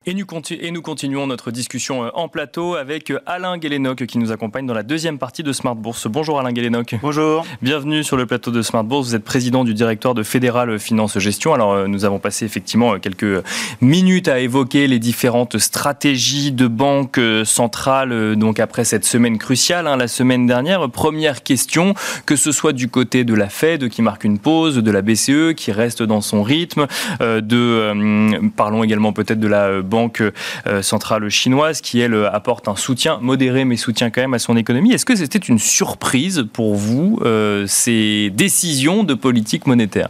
Et 0.07 0.13
nous, 0.13 0.81
continuons 0.83 1.25
notre 1.25 1.49
discussion 1.49 2.03
euh, 2.03 2.09
en 2.13 2.27
plateau 2.27 2.75
avec 2.75 3.09
euh, 3.09 3.19
Alain 3.25 3.57
Guélénoc 3.57 4.05
qui 4.05 4.19
nous 4.19 4.31
accompagne 4.31 4.67
dans 4.67 4.75
la 4.75 4.83
deuxième 4.83 5.17
partie 5.17 5.41
de 5.41 5.51
Smart 5.51 5.73
Bourse. 5.73 6.05
Bonjour 6.05 6.39
Alain 6.39 6.51
Guélénoc. 6.51 6.93
Bonjour. 7.01 7.43
Bienvenue 7.63 8.03
sur 8.03 8.15
le 8.15 8.27
plateau 8.27 8.51
de 8.51 8.61
Smart 8.61 8.83
Bourse. 8.83 9.07
Vous 9.07 9.15
êtes 9.15 9.23
président 9.23 9.63
du 9.63 9.73
directoire 9.73 10.13
de 10.13 10.21
Fédéral 10.21 10.77
Finance 10.77 11.17
Gestion. 11.17 11.55
Alors 11.55 11.73
euh, 11.73 11.87
nous 11.87 12.05
avons 12.05 12.19
passé 12.19 12.45
effectivement 12.45 12.99
quelques 12.99 13.43
minutes 13.81 14.27
à 14.27 14.39
évoquer 14.39 14.85
les 14.85 14.99
différentes 14.99 15.57
stratégies 15.57 16.51
de 16.51 16.67
banque 16.67 17.19
centrale 17.43 18.35
donc 18.35 18.59
après 18.59 18.83
cette 18.83 19.05
semaine 19.05 19.39
cruciale, 19.39 19.87
hein, 19.87 19.97
la 19.97 20.07
semaine 20.07 20.45
dernière. 20.45 20.87
Première 20.91 21.41
question, 21.41 21.95
que 22.27 22.35
ce 22.35 22.51
soit 22.51 22.73
du 22.73 22.89
côté 22.89 23.23
de 23.23 23.33
la 23.33 23.49
Fed 23.49 23.89
qui 23.89 24.03
marque 24.03 24.23
une 24.23 24.37
pause, 24.37 24.77
de 24.77 24.91
la 24.91 25.01
BCE 25.01 25.55
qui 25.55 25.71
reste 25.71 26.03
dans 26.03 26.21
son 26.21 26.43
rythme, 26.43 26.85
de 27.19 28.51
parlons 28.55 28.83
également 28.83 29.11
peut-être 29.11 29.39
de 29.39 29.47
la 29.47 29.81
banque 29.81 29.94
banque 29.95 30.21
euh, 30.67 30.81
centrale 30.81 31.29
chinoise 31.29 31.79
qui, 31.79 32.01
elle, 32.01 32.15
apporte 32.33 32.67
un 32.67 32.75
soutien 32.75 33.17
modéré, 33.21 33.63
mais 33.63 33.77
soutient 33.77 34.09
quand 34.09 34.21
même 34.21 34.33
à 34.33 34.39
son 34.39 34.57
économie. 34.57 34.91
Est-ce 34.91 35.05
que 35.05 35.15
c'était 35.15 35.39
une 35.39 35.59
surprise 35.59 36.45
pour 36.51 36.75
vous, 36.75 37.19
euh, 37.23 37.65
ces 37.65 38.29
décisions 38.31 39.03
de 39.03 39.13
politique 39.13 39.67
monétaire? 39.67 40.09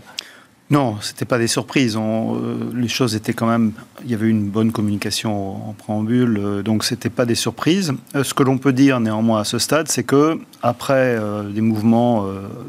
Non, 0.72 0.98
c'était 1.02 1.26
pas 1.26 1.38
des 1.38 1.46
surprises. 1.46 1.96
Euh, 1.96 2.56
les 2.74 2.88
choses 2.88 3.16
étaient 3.16 3.34
quand 3.34 3.46
même. 3.46 3.74
Il 4.04 4.10
y 4.10 4.16
avait 4.16 4.28
une 4.28 4.50
bonne 4.50 4.72
communication 4.72 5.70
en 5.70 5.74
préambule, 5.74 6.64
donc 6.66 6.84
c'était 6.84 7.12
pas 7.12 7.28
des 7.28 7.36
surprises. 7.36 7.94
ce 8.16 8.34
que 8.34 8.42
l'on 8.42 8.58
peut 8.58 8.74
dire 8.74 9.00
néanmoins 9.00 9.42
à 9.42 9.44
ce 9.44 9.60
stade, 9.60 9.88
c'est 9.88 10.04
que 10.04 10.40
après 10.64 11.20
des 11.54 11.62
mouvements 11.62 12.26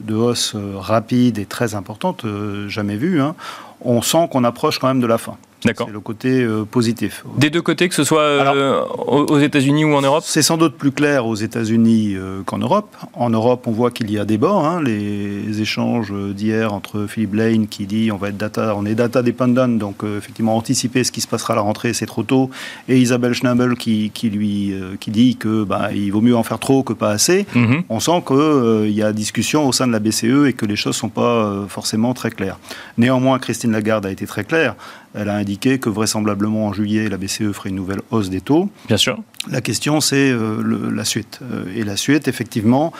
de 0.06 0.14
hausse 0.14 0.54
rapides 0.74 1.38
et 1.38 1.46
très 1.46 1.74
importantes, 1.74 2.26
jamais 2.68 2.96
vus, 2.96 3.22
hein, 3.22 3.34
on 3.80 4.02
sent 4.02 4.28
qu'on 4.30 4.44
approche 4.44 4.78
quand 4.78 4.88
même 4.88 5.00
de 5.00 5.06
la 5.06 5.18
fin. 5.18 5.36
C'est 5.76 5.92
le 5.92 6.00
côté 6.00 6.42
euh, 6.42 6.64
positif. 6.64 7.24
Des 7.36 7.50
deux 7.50 7.62
côtés, 7.62 7.88
que 7.88 7.94
ce 7.94 8.04
soit 8.04 8.20
euh, 8.20 8.82
aux 9.06 9.38
États-Unis 9.38 9.84
ou 9.84 9.94
en 9.94 10.02
Europe 10.02 10.24
C'est 10.26 10.42
sans 10.42 10.56
doute 10.56 10.76
plus 10.76 10.92
clair 10.92 11.26
aux 11.26 11.34
États-Unis 11.34 12.14
euh, 12.14 12.42
qu'en 12.44 12.58
Europe. 12.58 12.94
En 13.14 13.30
Europe, 13.30 13.66
on 13.66 13.72
voit 13.72 13.90
qu'il 13.90 14.10
y 14.10 14.18
a 14.18 14.24
des 14.24 14.38
bords. 14.38 14.64
Hein. 14.64 14.82
les 14.82 15.60
échanges 15.60 16.12
d'hier 16.12 16.72
entre 16.72 17.06
Philippe 17.06 17.34
Lane 17.34 17.66
qui 17.66 17.86
dit 17.86 18.10
on 18.12 18.16
va 18.16 18.28
être 18.28 18.36
data, 18.36 18.74
on 18.76 18.84
est 18.86 18.94
data 18.94 19.22
dependent, 19.22 19.78
donc 19.78 20.02
effectivement 20.04 20.56
anticiper 20.56 21.04
ce 21.04 21.12
qui 21.12 21.20
se 21.20 21.28
passera 21.28 21.54
à 21.54 21.56
la 21.56 21.62
rentrée, 21.62 21.92
c'est 21.92 22.06
trop 22.06 22.22
tôt. 22.22 22.50
Et 22.88 22.98
Isabelle 22.98 23.34
Schnabel 23.34 23.74
qui, 23.76 24.10
qui 24.12 24.30
lui 24.30 24.74
qui 25.00 25.10
dit 25.10 25.36
que 25.36 25.64
bah, 25.64 25.90
il 25.94 26.10
vaut 26.10 26.20
mieux 26.20 26.36
en 26.36 26.42
faire 26.42 26.58
trop 26.58 26.82
que 26.82 26.92
pas 26.92 27.10
assez. 27.10 27.46
Mhm. 27.54 27.82
On 27.88 28.00
sent 28.00 28.22
qu'il 28.26 28.92
y 28.92 29.02
a 29.02 29.12
discussion 29.12 29.66
au 29.66 29.72
sein 29.72 29.86
de 29.86 29.92
la 29.92 29.98
BCE 29.98 30.46
et 30.46 30.52
que 30.52 30.66
les 30.66 30.76
choses 30.76 30.96
sont 30.96 31.08
pas 31.08 31.64
forcément 31.68 32.14
très 32.14 32.30
claires. 32.30 32.58
Néanmoins, 32.98 33.38
Christine 33.38 33.72
Lagarde 33.72 34.06
a 34.06 34.10
été 34.10 34.26
très 34.26 34.44
claire. 34.44 34.74
Elle 35.16 35.30
a 35.30 35.34
indiqué 35.34 35.78
que 35.78 35.88
vraisemblablement 35.88 36.66
en 36.66 36.72
juillet, 36.72 37.08
la 37.08 37.16
BCE 37.16 37.52
ferait 37.52 37.70
une 37.70 37.76
nouvelle 37.76 38.02
hausse 38.10 38.28
des 38.28 38.40
taux. 38.40 38.68
Bien 38.86 38.98
sûr. 38.98 39.18
La 39.50 39.60
question, 39.60 40.00
c'est 40.00 40.30
euh, 40.30 40.90
la 40.92 41.04
suite. 41.04 41.40
Euh, 41.42 41.64
et 41.74 41.84
la 41.84 41.96
suite, 41.96 42.28
effectivement, 42.28 42.92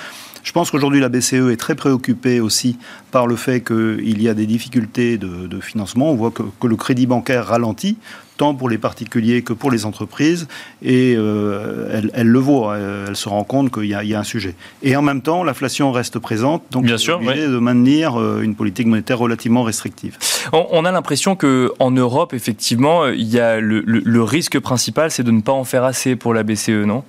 je 0.47 0.53
pense 0.53 0.71
qu'aujourd'hui, 0.71 1.01
la 1.01 1.09
BCE 1.09 1.51
est 1.51 1.59
très 1.59 1.75
préoccupée 1.75 2.41
aussi 2.41 2.79
par 3.11 3.27
le 3.27 3.35
fait 3.35 3.63
qu'il 3.63 4.23
y 4.23 4.29
a 4.29 4.35
des 4.35 4.47
difficultés 4.47 5.19
de, 5.19 5.61
financement. 5.61 6.11
On 6.13 6.15
voit 6.15 6.31
que, 6.31 6.67
le 6.67 6.77
crédit 6.77 7.07
bancaire 7.07 7.47
ralentit 7.47 7.99
tant 8.37 8.55
pour 8.55 8.69
les 8.69 8.79
particuliers 8.79 9.43
que 9.43 9.53
pour 9.53 9.71
les 9.71 9.85
entreprises, 9.85 10.49
et 10.83 11.15
euh, 11.17 12.03
elle, 12.15 12.27
le 12.27 12.39
voit, 12.39 12.77
elle, 12.79 13.17
se 13.17 13.29
rend 13.29 13.45
compte 13.45 13.73
qu'il 13.73 13.87
y, 13.87 13.95
a 13.95 14.19
un 14.19 14.25
sujet. 14.25 14.55
Et 14.83 14.97
en 14.97 15.03
même 15.03 15.23
temps, 15.23 15.45
l'inflation 15.45 15.93
reste 15.93 16.19
présente, 16.19 16.63
donc 16.71 16.85
Bien 16.85 16.99
sûr, 16.99 17.21
de 17.21 17.59
maintenir 17.59 18.21
euh, 18.21 18.43
une 18.43 18.55
politique 18.55 18.87
monétaire 18.87 19.19
relativement 19.19 19.63
restrictive. 19.63 20.19
On, 20.53 20.85
a 20.85 20.93
l'impression 20.93 21.37
qu'en 21.37 21.91
Europe, 21.91 22.35
effectivement, 22.35 23.07
il 23.07 23.29
y 23.29 23.41
a 23.41 23.61
le 23.61 24.23
risque 24.23 24.59
principal, 24.61 25.11
c'est 25.11 25.23
de 25.23 25.31
ne 25.31 25.41
pas 25.41 25.53
en 25.53 25.65
faire 25.65 25.85
assez 25.85 26.17
pour 26.17 26.35
la 26.35 26.43
BCE, 26.43 26.85
non? 26.87 27.03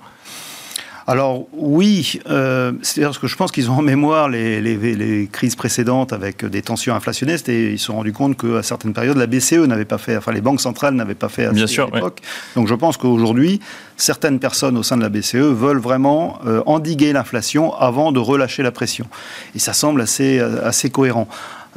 Alors 1.08 1.46
oui, 1.54 2.20
euh, 2.28 2.72
c'est-à-dire 2.82 3.18
que 3.18 3.26
je 3.26 3.34
pense 3.34 3.50
qu'ils 3.50 3.70
ont 3.70 3.78
en 3.78 3.82
mémoire 3.82 4.28
les, 4.28 4.60
les, 4.60 5.26
crises 5.32 5.56
précédentes 5.56 6.12
avec 6.12 6.44
des 6.44 6.60
tensions 6.60 6.94
inflationnistes 6.94 7.48
et 7.48 7.72
ils 7.72 7.78
se 7.78 7.86
sont 7.86 7.96
rendus 7.96 8.12
compte 8.12 8.36
qu'à 8.36 8.62
certaines 8.62 8.92
périodes, 8.92 9.16
la 9.16 9.26
BCE 9.26 9.54
n'avait 9.66 9.86
pas 9.86 9.96
fait, 9.96 10.18
enfin 10.18 10.32
les 10.32 10.42
banques 10.42 10.60
centrales 10.60 10.92
n'avaient 10.92 11.14
pas 11.14 11.30
fait 11.30 11.46
assez 11.46 11.54
Bien 11.54 11.66
sûr, 11.66 11.88
à 11.90 11.96
l'époque. 11.96 12.20
Donc 12.56 12.68
je 12.68 12.74
pense 12.74 12.98
qu'aujourd'hui, 12.98 13.58
certaines 13.96 14.38
personnes 14.38 14.76
au 14.76 14.82
sein 14.82 14.98
de 14.98 15.02
la 15.02 15.08
BCE 15.08 15.36
veulent 15.36 15.80
vraiment 15.80 16.40
euh, 16.46 16.62
endiguer 16.66 17.14
l'inflation 17.14 17.74
avant 17.74 18.12
de 18.12 18.18
relâcher 18.18 18.62
la 18.62 18.70
pression. 18.70 19.06
Et 19.54 19.58
ça 19.58 19.72
semble 19.72 20.02
assez, 20.02 20.40
assez 20.40 20.90
cohérent. 20.90 21.26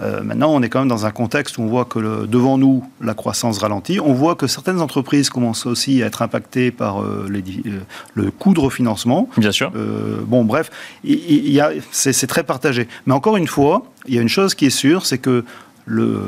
Euh, 0.01 0.21
maintenant, 0.23 0.51
on 0.53 0.61
est 0.61 0.69
quand 0.69 0.79
même 0.79 0.87
dans 0.87 1.05
un 1.05 1.11
contexte 1.11 1.57
où 1.57 1.63
on 1.63 1.67
voit 1.67 1.85
que 1.85 2.25
devant 2.25 2.57
nous, 2.57 2.83
la 3.01 3.13
croissance 3.13 3.59
ralentit. 3.59 3.99
On 3.99 4.13
voit 4.13 4.35
que 4.35 4.47
certaines 4.47 4.81
entreprises 4.81 5.29
commencent 5.29 5.65
aussi 5.65 6.01
à 6.03 6.07
être 6.07 6.21
impactées 6.21 6.71
par 6.71 7.01
euh, 7.01 7.27
euh, 7.29 7.79
le 8.15 8.31
coût 8.31 8.53
de 8.53 8.59
refinancement. 8.59 9.29
Bien 9.37 9.51
sûr. 9.51 9.71
bon, 10.25 10.43
bref, 10.43 10.71
c'est 11.91 12.27
très 12.27 12.43
partagé. 12.43 12.87
Mais 13.05 13.13
encore 13.13 13.37
une 13.37 13.47
fois, 13.47 13.83
il 14.07 14.15
y 14.15 14.19
a 14.19 14.21
une 14.21 14.29
chose 14.29 14.55
qui 14.55 14.65
est 14.65 14.71
sûre, 14.71 15.05
c'est 15.05 15.17
que 15.17 15.43
le, 15.85 16.21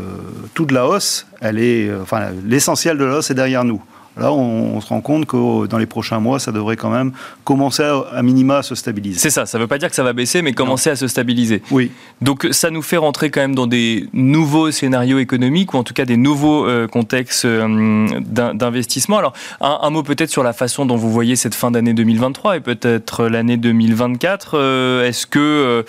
tout 0.53 0.65
de 0.65 0.73
la 0.73 0.87
hausse, 0.87 1.27
elle 1.41 1.59
est, 1.59 1.91
enfin, 2.01 2.29
l'essentiel 2.45 2.97
de 2.97 3.05
la 3.05 3.17
hausse 3.17 3.31
est 3.31 3.35
derrière 3.35 3.63
nous. 3.63 3.81
Là, 4.15 4.31
on, 4.31 4.79
se 4.79 4.87
rend 4.87 5.01
compte 5.01 5.25
que 5.25 5.65
dans 5.65 5.79
les 5.79 5.87
prochains 5.87 6.19
mois, 6.19 6.39
ça 6.39 6.51
devrait 6.51 6.77
quand 6.77 6.91
même 6.91 7.13
commencer 7.43 7.83
à, 7.83 8.21
minima 8.21 8.57
à 8.57 8.63
se 8.63 8.75
stabiliser. 8.75 9.19
C'est 9.19 9.31
ça, 9.31 9.47
ça 9.47 9.57
ne 9.57 9.63
veut 9.63 9.67
pas 9.67 9.79
dire 9.79 9.89
que 9.89 9.95
ça 9.95 10.03
va 10.03 10.13
baisser, 10.13 10.43
mais 10.43 10.53
commencer 10.53 10.91
à 10.91 10.95
se 10.95 11.07
stabiliser. 11.07 11.63
Oui. 11.71 11.91
Donc 12.21 12.47
ça 12.51 12.69
nous 12.69 12.83
fait 12.83 12.97
rentrer 12.97 13.31
quand 13.31 13.41
même 13.41 13.55
dans 13.55 13.65
des 13.65 14.07
nouveaux 14.13 14.69
scénarios 14.69 15.17
économiques, 15.17 15.73
ou 15.73 15.77
en 15.77 15.83
tout 15.83 15.95
cas 15.95 16.05
des 16.05 16.17
nouveaux 16.17 16.67
euh, 16.67 16.87
contextes 16.87 17.45
euh, 17.45 18.07
d'investissement. 18.21 19.17
Alors, 19.17 19.33
un, 19.61 19.89
mot 19.89 20.03
peut-être 20.03 20.29
sur 20.29 20.43
la 20.43 20.53
façon 20.53 20.85
dont 20.85 20.95
vous 20.95 21.11
voyez 21.11 21.35
cette 21.35 21.55
fin 21.55 21.71
d'année 21.71 21.93
2023 21.93 22.57
et 22.57 22.59
peut-être 22.59 23.25
l'année 23.25 23.57
2024. 23.57 24.51
Euh, 24.53 25.07
est-ce 25.07 25.25
que, 25.25 25.85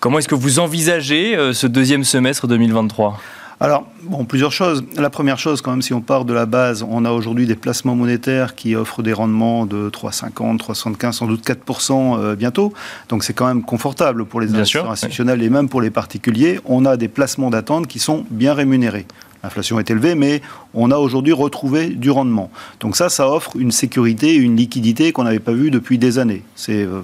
comment 0.00 0.18
est-ce 0.18 0.28
que 0.28 0.34
vous 0.34 0.58
envisagez 0.58 1.36
ce 1.52 1.66
deuxième 1.66 2.04
semestre 2.04 2.46
2023 2.46 3.18
alors, 3.60 3.86
bon, 4.02 4.24
plusieurs 4.24 4.52
choses. 4.52 4.84
La 4.96 5.10
première 5.10 5.38
chose, 5.38 5.60
quand 5.60 5.70
même, 5.70 5.82
si 5.82 5.94
on 5.94 6.00
part 6.00 6.24
de 6.24 6.34
la 6.34 6.46
base, 6.46 6.84
on 6.88 7.04
a 7.04 7.10
aujourd'hui 7.10 7.46
des 7.46 7.54
placements 7.54 7.94
monétaires 7.94 8.54
qui 8.54 8.74
offrent 8.74 9.02
des 9.02 9.12
rendements 9.12 9.64
de 9.64 9.90
3,50, 9.90 10.58
3,75, 10.58 11.12
sans 11.12 11.26
doute 11.26 11.46
4% 11.46 12.18
euh, 12.18 12.34
bientôt. 12.34 12.72
Donc, 13.08 13.22
c'est 13.22 13.32
quand 13.32 13.46
même 13.46 13.62
confortable 13.62 14.24
pour 14.24 14.40
les 14.40 14.48
investisseurs 14.48 14.90
institutionnels 14.90 15.42
et 15.42 15.50
même 15.50 15.68
pour 15.68 15.80
les 15.80 15.90
particuliers. 15.90 16.60
On 16.64 16.84
a 16.84 16.96
des 16.96 17.08
placements 17.08 17.50
d'attente 17.50 17.86
qui 17.86 18.00
sont 18.00 18.24
bien 18.30 18.54
rémunérés. 18.54 19.06
L'inflation 19.44 19.78
est 19.78 19.90
élevée, 19.90 20.14
mais 20.14 20.40
on 20.72 20.90
a 20.90 20.96
aujourd'hui 20.96 21.34
retrouvé 21.34 21.88
du 21.88 22.10
rendement. 22.10 22.50
Donc 22.80 22.96
ça, 22.96 23.10
ça 23.10 23.28
offre 23.28 23.52
une 23.56 23.72
sécurité, 23.72 24.34
une 24.34 24.56
liquidité 24.56 25.12
qu'on 25.12 25.24
n'avait 25.24 25.38
pas 25.38 25.52
vue 25.52 25.70
depuis 25.70 25.98
des 25.98 26.18
années. 26.18 26.42
C'est 26.56 26.82
euh, 26.82 27.02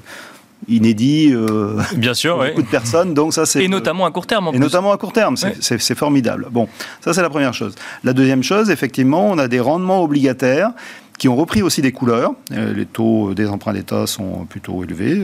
inédit. 0.68 1.31
Euh, 1.33 1.81
Bien 1.96 2.14
sûr, 2.14 2.37
pour 2.37 2.46
beaucoup 2.46 2.62
de 2.62 2.68
personnes. 2.68 3.14
Donc 3.14 3.33
ça, 3.33 3.46
c'est 3.46 3.64
et 3.64 3.68
notamment 3.68 4.07
à 4.07 4.11
court 4.11 4.27
terme. 4.27 4.49
En 4.49 4.53
et 4.53 4.59
notamment 4.59 4.92
à 4.92 4.96
court 4.96 5.12
terme, 5.12 5.37
c'est 5.37 5.94
formidable. 5.94 6.49
Bon, 6.51 6.68
ça 7.01 7.12
c'est 7.12 7.23
la 7.23 7.31
première 7.31 7.55
chose. 7.55 7.75
La 8.05 8.12
deuxième 8.12 8.42
chose, 8.42 8.70
effectivement, 8.70 9.31
on 9.31 9.38
a 9.38 9.49
des 9.49 9.61
rendements 9.61 10.03
obligataires 10.03 10.73
qui 11.18 11.29
ont 11.29 11.37
repris 11.37 11.62
aussi 11.62 11.83
des 11.83 11.92
couleurs. 11.92 12.33
Euh, 12.53 12.73
les 12.73 12.87
taux 12.87 13.35
des 13.35 13.46
emprunts 13.49 13.75
d'État 13.75 14.07
sont 14.07 14.46
plutôt 14.46 14.83
élevés, 14.85 15.23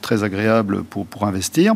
très 0.00 0.22
agréables 0.24 0.84
pour, 0.84 1.06
pour 1.06 1.26
investir. 1.26 1.74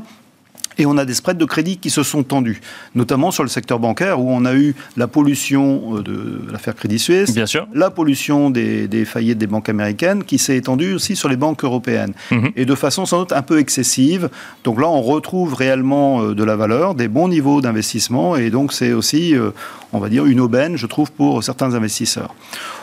Et 0.78 0.86
on 0.86 0.96
a 0.96 1.04
des 1.04 1.14
spreads 1.14 1.38
de 1.38 1.44
crédit 1.44 1.76
qui 1.76 1.90
se 1.90 2.02
sont 2.02 2.22
tendus, 2.22 2.60
notamment 2.94 3.30
sur 3.30 3.42
le 3.42 3.48
secteur 3.48 3.78
bancaire 3.78 4.20
où 4.20 4.30
on 4.30 4.44
a 4.44 4.54
eu 4.54 4.74
la 4.96 5.08
pollution 5.08 5.96
euh, 5.96 6.02
de 6.02 6.40
l'affaire 6.52 6.74
Crédit 6.74 6.98
Suisse, 6.98 7.34
Bien 7.34 7.46
sûr. 7.46 7.66
la 7.74 7.90
pollution 7.90 8.50
des, 8.50 8.88
des, 8.88 9.04
faillites 9.04 9.38
des 9.38 9.46
banques 9.46 9.68
américaines 9.68 10.24
qui 10.24 10.38
s'est 10.38 10.56
étendue 10.56 10.94
aussi 10.94 11.16
sur 11.16 11.28
les 11.28 11.36
banques 11.36 11.64
européennes. 11.64 12.12
Mhm. 12.30 12.50
Et 12.56 12.64
de 12.64 12.74
façon 12.74 13.06
sans 13.06 13.20
doute 13.20 13.32
un 13.32 13.42
peu 13.42 13.58
excessive. 13.58 14.30
Donc 14.64 14.80
là, 14.80 14.88
on 14.88 15.02
retrouve 15.02 15.54
réellement 15.54 16.22
euh, 16.22 16.34
de 16.34 16.44
la 16.44 16.56
valeur, 16.56 16.94
des 16.94 17.08
bons 17.08 17.28
niveaux 17.28 17.60
d'investissement. 17.60 18.36
Et 18.36 18.50
donc 18.50 18.72
c'est 18.72 18.92
aussi, 18.92 19.34
euh, 19.34 19.50
on 19.92 19.98
va 19.98 20.08
dire, 20.08 20.26
une 20.26 20.40
aubaine, 20.40 20.76
je 20.76 20.86
trouve, 20.86 21.10
pour 21.10 21.42
certains 21.42 21.74
investisseurs. 21.74 22.34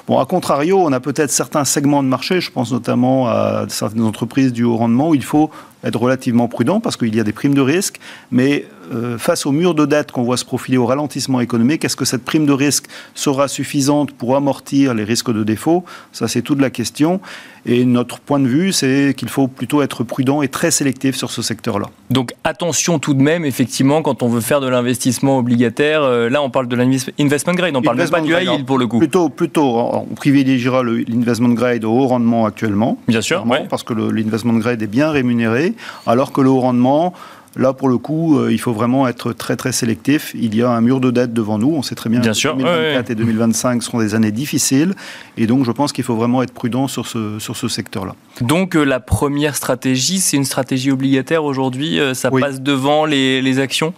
Bon, 0.07 0.19
à 0.19 0.25
contrario, 0.25 0.79
on 0.79 0.91
a 0.93 0.99
peut-être 0.99 1.31
certains 1.31 1.65
segments 1.65 2.03
de 2.03 2.07
marché, 2.07 2.39
je 2.39 2.51
pense 2.51 2.71
notamment 2.71 3.27
à 3.27 3.65
certaines 3.69 4.03
entreprises 4.03 4.53
du 4.53 4.63
haut 4.63 4.77
rendement, 4.77 5.09
où 5.09 5.15
il 5.15 5.23
faut 5.23 5.49
être 5.83 5.99
relativement 5.99 6.47
prudent 6.47 6.79
parce 6.79 6.95
qu'il 6.95 7.15
y 7.15 7.19
a 7.19 7.23
des 7.23 7.31
primes 7.31 7.55
de 7.55 7.61
risque, 7.61 7.99
mais 8.29 8.67
euh, 8.93 9.17
face 9.17 9.45
au 9.45 9.51
mur 9.51 9.75
de 9.75 9.85
dette 9.85 10.11
qu'on 10.11 10.23
voit 10.23 10.37
se 10.37 10.45
profiler 10.45 10.77
au 10.77 10.85
ralentissement 10.85 11.39
économique, 11.39 11.85
est-ce 11.85 11.95
que 11.95 12.05
cette 12.05 12.23
prime 12.23 12.45
de 12.45 12.53
risque 12.53 12.85
sera 13.13 13.47
suffisante 13.47 14.11
pour 14.11 14.35
amortir 14.35 14.93
les 14.93 15.03
risques 15.03 15.31
de 15.31 15.43
défaut? 15.43 15.83
Ça, 16.11 16.27
c'est 16.27 16.41
toute 16.41 16.61
la 16.61 16.69
question. 16.69 17.19
Et 17.67 17.83
notre 17.83 18.19
point 18.19 18.39
de 18.39 18.47
vue, 18.47 18.71
c'est 18.71 19.15
qu'il 19.17 19.27
faut 19.27 19.47
plutôt 19.47 19.81
être 19.81 20.03
prudent 20.03 20.43
et 20.43 20.47
très 20.47 20.69
sélectif 20.69 21.15
sur 21.15 21.31
ce 21.31 21.41
secteur-là. 21.41 21.87
Donc 22.11 22.33
attention 22.43 22.99
tout 22.99 23.15
de 23.15 23.21
même, 23.21 23.43
effectivement, 23.43 24.03
quand 24.03 24.21
on 24.21 24.27
veut 24.27 24.41
faire 24.41 24.61
de 24.61 24.67
l'investissement 24.67 25.39
obligataire, 25.39 26.03
euh, 26.03 26.29
là 26.29 26.43
on 26.43 26.51
parle 26.51 26.67
de 26.67 26.75
l'investment 26.75 27.53
grade, 27.53 27.75
on 27.75 27.81
parle 27.81 27.97
même 27.97 28.09
pas 28.09 28.21
du 28.21 28.33
high 28.33 28.47
yield 28.47 28.65
pour 28.65 28.77
le 28.77 28.85
coup. 28.85 28.99
Plutôt, 28.99 29.29
plutôt 29.29 29.63
on 29.63 30.15
privilégiera 30.15 30.83
l'investment 30.83 31.53
grade 31.53 31.85
au 31.85 31.91
haut 31.91 32.07
rendement 32.07 32.45
actuellement. 32.45 32.99
Bien 33.07 33.21
sûr, 33.21 33.43
parce 33.67 33.81
que 33.81 33.93
l'investment 33.93 34.53
grade 34.53 34.83
est 34.83 34.87
bien 34.87 35.09
rémunéré, 35.09 35.73
alors 36.05 36.31
que 36.31 36.41
le 36.41 36.49
haut 36.49 36.59
rendement, 36.59 37.13
Là, 37.57 37.71
pour 37.73 37.87
le 37.87 37.97
coup, 37.97 38.37
euh, 38.37 38.51
il 38.51 38.59
faut 38.59 38.73
vraiment 38.73 39.07
être 39.07 39.31
très 39.31 39.55
très 39.55 39.71
sélectif. 39.71 40.33
Il 40.35 40.55
y 40.55 40.61
a 40.61 40.69
un 40.69 40.81
mur 40.81 40.99
de 40.99 41.09
dette 41.09 41.33
devant 41.33 41.57
nous. 41.57 41.73
On 41.73 41.81
sait 41.81 41.95
très 41.95 42.09
bien, 42.09 42.19
que 42.19 42.27
2024 42.27 43.09
et 43.09 43.15
2025 43.15 43.83
seront 43.83 43.99
des 43.99 44.13
années 44.13 44.33
difficiles. 44.33 44.93
Et 45.37 45.47
donc, 45.47 45.65
je 45.65 45.71
pense 45.71 45.93
qu'il 45.93 46.03
faut 46.03 46.15
vraiment 46.15 46.43
être 46.43 46.53
prudent 46.53 46.87
sur 46.87 47.07
ce, 47.07 47.39
sur 47.39 47.55
ce 47.55 47.69
secteur-là. 47.69 48.15
Donc, 48.41 48.75
euh, 48.75 48.83
la 48.83 48.99
première 48.99 49.55
stratégie, 49.55 50.19
c'est 50.19 50.35
une 50.35 50.45
stratégie 50.45 50.91
obligataire 50.91 51.45
aujourd'hui. 51.45 51.99
Euh, 51.99 52.13
ça 52.13 52.29
passe 52.29 52.61
devant 52.61 53.05
les, 53.05 53.41
les 53.41 53.59
actions? 53.59 53.93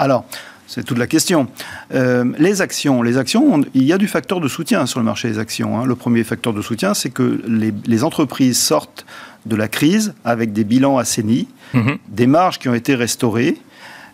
Alors, 0.00 0.24
c'est 0.66 0.82
toute 0.82 0.98
la 0.98 1.06
question. 1.06 1.46
les 1.92 2.60
actions, 2.60 3.02
les 3.02 3.18
actions, 3.18 3.60
il 3.74 3.84
y 3.84 3.92
a 3.92 3.98
du 3.98 4.08
facteur 4.08 4.40
de 4.40 4.48
soutien 4.48 4.86
sur 4.86 4.98
le 4.98 5.04
marché 5.04 5.28
des 5.28 5.38
actions. 5.38 5.78
Hein. 5.78 5.84
Le 5.84 5.94
premier 5.94 6.24
facteur 6.24 6.52
de 6.52 6.62
soutien, 6.62 6.94
c'est 6.94 7.10
que 7.10 7.40
les, 7.46 7.72
les, 7.86 8.04
entreprises 8.04 8.58
sortent 8.58 9.04
de 9.46 9.56
la 9.56 9.68
crise 9.68 10.14
avec 10.24 10.52
des 10.52 10.64
bilans 10.64 10.98
assainis, 10.98 11.48
mhm. 11.74 11.98
des 12.08 12.26
marges 12.26 12.58
qui 12.58 12.68
ont 12.68 12.74
été 12.74 12.94
restaurées. 12.94 13.56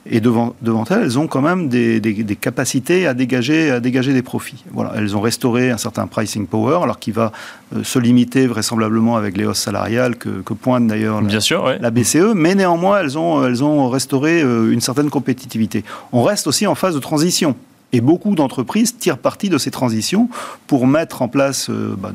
Et 0.08 0.20
devant, 0.20 0.54
devant 0.62 0.84
elles, 0.84 1.02
elles 1.02 1.18
ont 1.18 1.26
quand 1.26 1.42
même 1.42 1.68
des, 1.68 2.38
capacités 2.40 3.08
à 3.08 3.14
dégager, 3.14 3.72
à 3.72 3.80
dégager 3.80 4.12
des 4.12 4.22
profits. 4.22 4.62
Voilà, 4.70 4.92
elles 4.94 5.16
ont 5.16 5.20
restauré 5.20 5.72
un 5.72 5.78
certain 5.78 6.06
pricing 6.06 6.46
power, 6.46 6.78
alors 6.84 7.00
qui 7.00 7.10
va 7.10 7.32
euh, 7.74 7.82
se 7.82 7.98
limiter 7.98 8.46
vraisemblablement 8.46 9.16
avec 9.16 9.36
les 9.36 9.44
hausses 9.46 9.58
salariales 9.58 10.14
que, 10.14 10.28
pointe 10.52 10.86
d'ailleurs 10.86 11.20
la, 11.22 11.78
la, 11.80 11.90
BCE, 11.90 12.34
mais 12.36 12.54
néanmoins, 12.54 13.00
elles 13.00 13.18
ont, 13.18 13.44
elles 13.44 13.64
ont 13.64 13.88
restauré 13.88 14.42
euh, 14.42 14.70
une 14.70 14.80
certaine 14.80 15.10
compétitivité. 15.10 15.82
On 16.12 16.22
reste 16.22 16.46
aussi 16.46 16.68
en 16.68 16.76
phase 16.76 16.94
de 16.94 17.00
transition. 17.00 17.56
Et 17.92 18.00
beaucoup 18.00 18.34
d'entreprises 18.34 18.98
tirent 18.98 19.18
parti 19.18 19.48
de 19.48 19.58
ces 19.58 19.70
transitions 19.70 20.28
pour 20.66 20.86
mettre 20.86 21.22
en 21.22 21.28
place, 21.28 21.70
euh, 21.70 21.94
bah, 21.96 22.12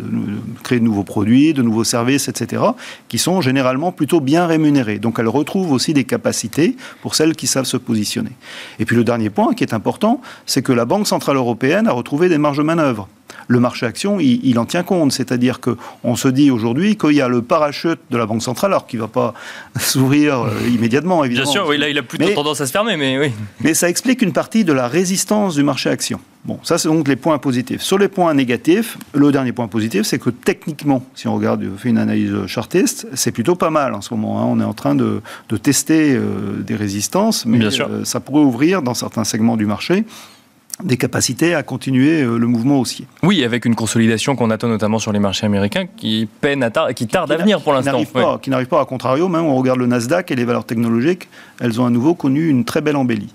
créer 0.64 0.80
de 0.80 0.84
nouveaux 0.84 1.04
produits, 1.04 1.54
de 1.54 1.62
nouveaux 1.62 1.86
services, 1.86 2.28
etc., 2.28 2.62
qui 3.08 3.18
sont 3.18 3.42
généralement 3.42 3.92
plutôt 3.92 4.20
bien 4.20 4.46
rémunérés. 4.46 5.00
Donc 5.00 5.18
elles 5.20 5.30
retrouvent 5.30 5.72
aussi 5.72 5.94
des 5.94 6.04
capacités 6.04 6.76
pour 7.02 7.16
celles 7.16 7.36
qui 7.36 7.48
savent 7.48 7.66
se 7.66 7.78
positionner. 7.78 8.32
Et 8.80 8.86
puis 8.86 8.96
le 8.96 9.04
dernier 9.04 9.30
point 9.30 9.54
qui 9.54 9.64
est 9.64 9.74
important, 9.74 10.22
c'est 10.46 10.62
que 10.62 10.74
la 10.74 10.86
Banque 10.86 11.08
Centrale 11.08 11.38
Européenne 11.38 11.88
a 11.88 11.94
retrouvé 11.94 12.28
des 12.28 12.38
marges 12.38 12.58
de 12.58 12.64
manœuvre 12.64 13.08
le 13.52 13.60
marché 13.60 13.86
action, 13.86 14.20
il, 14.20 14.58
en 14.58 14.66
tient 14.66 14.84
compte. 14.84 15.12
C'est-à-dire 15.12 15.60
qu'on 15.60 16.16
se 16.16 16.28
dit 16.28 16.52
aujourd'hui 16.52 16.96
qu'il 16.96 17.12
y 17.12 17.22
a 17.22 17.28
le 17.28 17.42
parachute 17.42 18.00
de 18.10 18.18
la 18.18 18.26
Banque 18.26 18.42
centrale, 18.42 18.72
alors 18.72 18.88
qu'il 18.88 19.00
ne 19.00 19.04
va 19.04 19.10
pas 19.10 19.34
s'ouvrir 19.80 20.42
euh, 20.42 20.52
immédiatement, 20.74 21.24
évidemment. 21.24 21.52
Bien 21.52 21.62
sûr, 21.62 21.68
oui, 21.68 21.78
là, 21.78 21.90
il 21.90 21.98
a 21.98 22.04
plutôt 22.04 22.30
tendance 22.30 22.62
à 22.62 22.66
se 22.66 22.72
fermer, 22.72 22.98
mais 22.98 23.20
oui. 23.20 23.32
Mais 23.60 23.74
ça 23.74 23.90
explique 23.90 24.22
une 24.22 24.34
partie 24.34 24.64
de 24.64 24.74
la 24.74 24.88
résistance 24.88 25.56
du 25.56 25.64
marché 25.64 25.90
action. 25.90 26.20
Bon, 26.44 26.60
ça, 26.64 26.80
c'est 26.80 26.88
donc 26.88 27.08
les 27.08 27.16
points 27.16 27.38
positifs. 27.38 27.82
Sur 27.82 28.00
les 28.00 28.08
points 28.08 28.34
négatifs, 28.34 28.98
le 29.14 29.32
dernier 29.32 29.52
point 29.52 29.68
positif, 29.68 30.04
c'est 30.04 30.18
que 30.18 30.32
techniquement, 30.32 31.04
si 31.14 31.28
on 31.28 31.36
regarde, 31.36 31.64
fait 31.78 31.90
une 31.90 32.00
analyse 32.00 32.48
chartiste, 32.48 33.08
c'est 33.14 33.32
plutôt 33.32 33.56
pas 33.56 33.70
mal 33.70 33.94
en 33.94 34.02
ce 34.02 34.12
moment. 34.14 34.40
Hein. 34.40 34.46
On 34.48 34.60
est 34.60 34.64
en 34.64 34.74
train 34.74 34.96
de, 34.96 35.22
tester 35.62 36.16
euh, 36.16 36.64
des 36.64 36.76
résistances, 36.76 37.46
mais 37.46 37.64
euh, 37.64 38.04
ça 38.06 38.20
pourrait 38.20 38.42
ouvrir 38.42 38.82
dans 38.82 38.96
certains 38.96 39.24
segments 39.24 39.56
du 39.56 39.68
marché 39.68 40.04
des 40.84 40.98
capacités 40.98 41.56
à 41.56 41.64
continuer 41.64 42.22
euh, 42.22 42.38
le 42.38 42.48
mouvement 42.48 42.80
haussier. 42.80 43.06
Oui, 43.24 43.44
avec 43.44 43.66
une 43.66 43.76
consolidation 43.76 44.36
qu'on 44.36 44.50
attend 44.50 44.68
notamment 44.68 45.00
sur 45.00 45.12
les 45.12 45.20
marchés 45.20 45.46
américains 45.46 45.86
qui 45.98 46.28
peine 46.42 46.64
à 46.64 46.94
qui 46.94 47.08
tarde 47.08 47.32
à 47.32 47.38
venir 47.38 47.62
pour 47.62 47.74
l'instant. 47.74 48.04
Qui 48.42 48.50
n'arrive 48.50 48.68
pas, 48.68 48.82
à 48.82 48.86
contrario, 48.86 49.28
même 49.28 49.46
on 49.46 49.56
regarde 49.56 49.80
le 49.80 49.88
Nasdaq 49.88 50.32
et 50.32 50.36
les 50.36 50.46
valeurs 50.46 50.66
technologiques, 50.66 51.28
elles 51.60 51.80
ont 51.82 51.86
à 51.86 51.90
nouveau 51.90 52.14
connu 52.14 52.48
une 52.48 52.66
très 52.66 52.82
belle 52.82 52.96
embellie. 52.96 53.34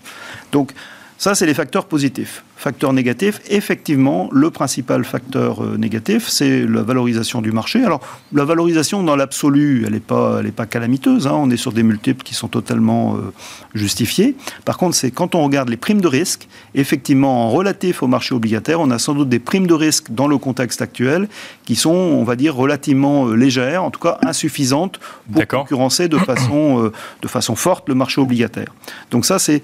Donc 0.52 0.72
ça, 1.18 1.34
c'est 1.34 1.46
les 1.46 1.54
facteurs 1.54 1.86
positifs. 1.86 2.44
Facteur 2.58 2.94
négatif, 2.94 3.42
effectivement, 3.50 4.30
le 4.32 4.50
principal 4.50 5.04
facteur 5.04 5.62
euh, 5.62 5.76
négatif, 5.76 6.26
c'est 6.26 6.66
la 6.66 6.82
valorisation 6.82 7.42
du 7.42 7.52
marché. 7.52 7.84
Alors, 7.84 8.00
la 8.32 8.46
valorisation 8.46 9.02
dans 9.02 9.14
l'absolu, 9.14 9.84
elle 9.86 9.92
n'est 9.92 10.00
pas, 10.00 10.38
elle 10.40 10.50
pas 10.52 10.64
calamiteuse. 10.64 11.26
Hein. 11.26 11.34
On 11.34 11.50
est 11.50 11.58
sur 11.58 11.72
des 11.72 11.82
multiples 11.82 12.22
qui 12.22 12.34
sont 12.34 12.48
totalement 12.48 13.16
euh, 13.16 13.30
justifiés. 13.74 14.36
Par 14.64 14.78
contre, 14.78 14.96
c'est 14.96 15.10
quand 15.10 15.34
on 15.34 15.44
regarde 15.44 15.68
les 15.68 15.76
primes 15.76 16.00
de 16.00 16.08
risque, 16.08 16.48
effectivement, 16.74 17.44
en 17.44 17.50
relatif 17.50 18.02
au 18.02 18.06
marché 18.06 18.34
obligataire, 18.34 18.80
on 18.80 18.90
a 18.90 18.98
sans 18.98 19.12
doute 19.12 19.28
des 19.28 19.38
primes 19.38 19.66
de 19.66 19.74
risque 19.74 20.06
dans 20.10 20.26
le 20.26 20.38
contexte 20.38 20.80
actuel 20.80 21.28
qui 21.66 21.76
sont, 21.76 21.90
on 21.90 22.24
va 22.24 22.36
dire, 22.36 22.56
relativement 22.56 23.28
euh, 23.28 23.34
légères, 23.34 23.84
en 23.84 23.90
tout 23.90 24.00
cas 24.00 24.16
insuffisantes 24.22 24.98
pour 25.30 25.46
concurrencer 25.46 26.08
de 26.08 26.16
façon, 26.16 26.90
de 27.20 27.28
façon 27.28 27.54
forte 27.54 27.86
le 27.90 27.94
marché 27.94 28.18
obligataire. 28.18 28.72
Donc 29.10 29.26
ça, 29.26 29.38
c'est 29.38 29.62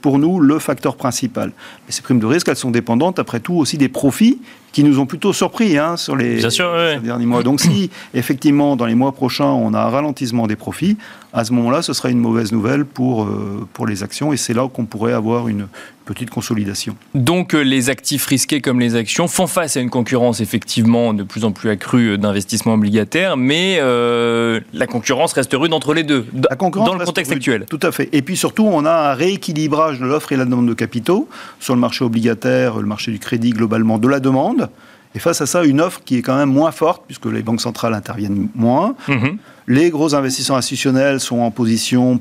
pour 0.00 0.18
nous 0.18 0.40
le 0.40 0.58
facteur 0.58 0.96
principal. 0.96 1.52
Mais 1.86 1.92
ces 1.92 2.00
primes 2.00 2.21
de 2.22 2.26
risque, 2.26 2.48
elles 2.48 2.56
sont 2.56 2.70
dépendantes, 2.70 3.18
après 3.18 3.40
tout, 3.40 3.54
aussi 3.54 3.76
des 3.76 3.88
profits 3.88 4.40
qui 4.72 4.84
nous 4.84 4.98
ont 4.98 5.06
plutôt 5.06 5.34
surpris 5.34 5.76
hein, 5.76 5.96
sur 5.98 6.16
les, 6.16 6.40
derniers 7.02 7.26
mois. 7.26 7.42
Donc 7.42 7.60
si, 7.60 7.90
effectivement, 8.14 8.74
dans 8.76 8.86
les 8.86 8.94
mois 8.94 9.12
prochains, 9.12 9.44
on 9.44 9.74
a 9.74 9.80
un 9.80 9.90
ralentissement 9.90 10.46
des 10.46 10.56
profits, 10.56 10.96
à 11.32 11.44
ce 11.44 11.52
moment-là, 11.52 11.82
ce 11.82 11.92
sera 11.92 12.10
une 12.10 12.18
mauvaise 12.18 12.52
nouvelle 12.52 12.84
pour, 12.84 13.24
euh, 13.24 13.66
pour 13.72 13.86
les 13.86 14.02
actions, 14.02 14.32
et 14.32 14.36
c'est 14.36 14.52
là 14.52 14.68
qu'on 14.68 14.84
pourrait 14.84 15.14
avoir 15.14 15.48
une 15.48 15.66
petite 16.04 16.30
consolidation. 16.30 16.94
Donc 17.14 17.54
euh, 17.54 17.62
les 17.62 17.88
actifs 17.88 18.26
risqués 18.26 18.60
comme 18.60 18.80
les 18.80 18.96
actions 18.96 19.28
font 19.28 19.46
face 19.46 19.76
à 19.76 19.80
une 19.80 19.88
concurrence 19.88 20.40
effectivement 20.40 21.14
de 21.14 21.22
plus 21.22 21.44
en 21.44 21.52
plus 21.52 21.70
accrue 21.70 22.18
d'investissements 22.18 22.74
obligataires, 22.74 23.36
mais 23.36 23.78
euh, 23.80 24.60
la 24.74 24.86
concurrence 24.86 25.32
reste 25.32 25.54
rude 25.54 25.72
entre 25.72 25.94
les 25.94 26.02
deux, 26.02 26.26
la 26.50 26.56
concurrence 26.56 26.88
dans 26.88 26.98
le 26.98 27.04
contexte 27.04 27.32
actuel. 27.32 27.64
Tout 27.70 27.80
à 27.82 27.92
fait. 27.92 28.10
Et 28.12 28.20
puis 28.20 28.36
surtout, 28.36 28.64
on 28.66 28.84
a 28.84 29.12
un 29.12 29.14
rééquilibrage 29.14 30.00
de 30.00 30.06
l'offre 30.06 30.32
et 30.32 30.36
la 30.36 30.44
demande 30.44 30.68
de 30.68 30.74
capitaux 30.74 31.28
sur 31.60 31.74
le 31.74 31.80
marché 31.80 32.04
obligataire, 32.04 32.78
le 32.78 32.86
marché 32.86 33.10
du 33.10 33.18
crédit 33.18 33.50
globalement, 33.50 33.98
de 33.98 34.08
la 34.08 34.20
demande 34.20 34.68
et 35.14 35.18
face 35.18 35.40
à 35.40 35.46
ça, 35.46 35.64
une 35.64 35.80
offre 35.80 36.00
qui 36.04 36.16
est 36.16 36.22
quand 36.22 36.36
même 36.36 36.50
moins 36.50 36.72
forte, 36.72 37.02
puisque 37.06 37.26
les 37.26 37.42
banques 37.42 37.60
centrales 37.60 37.94
interviennent 37.94 38.48
moins. 38.54 38.94
Mhm. 39.08 39.36
Les 39.66 39.90
gros 39.90 40.14
investisseurs 40.14 40.56
institutionnels 40.56 41.20
sont 41.20 41.40
en 41.40 41.50
position, 41.50 42.20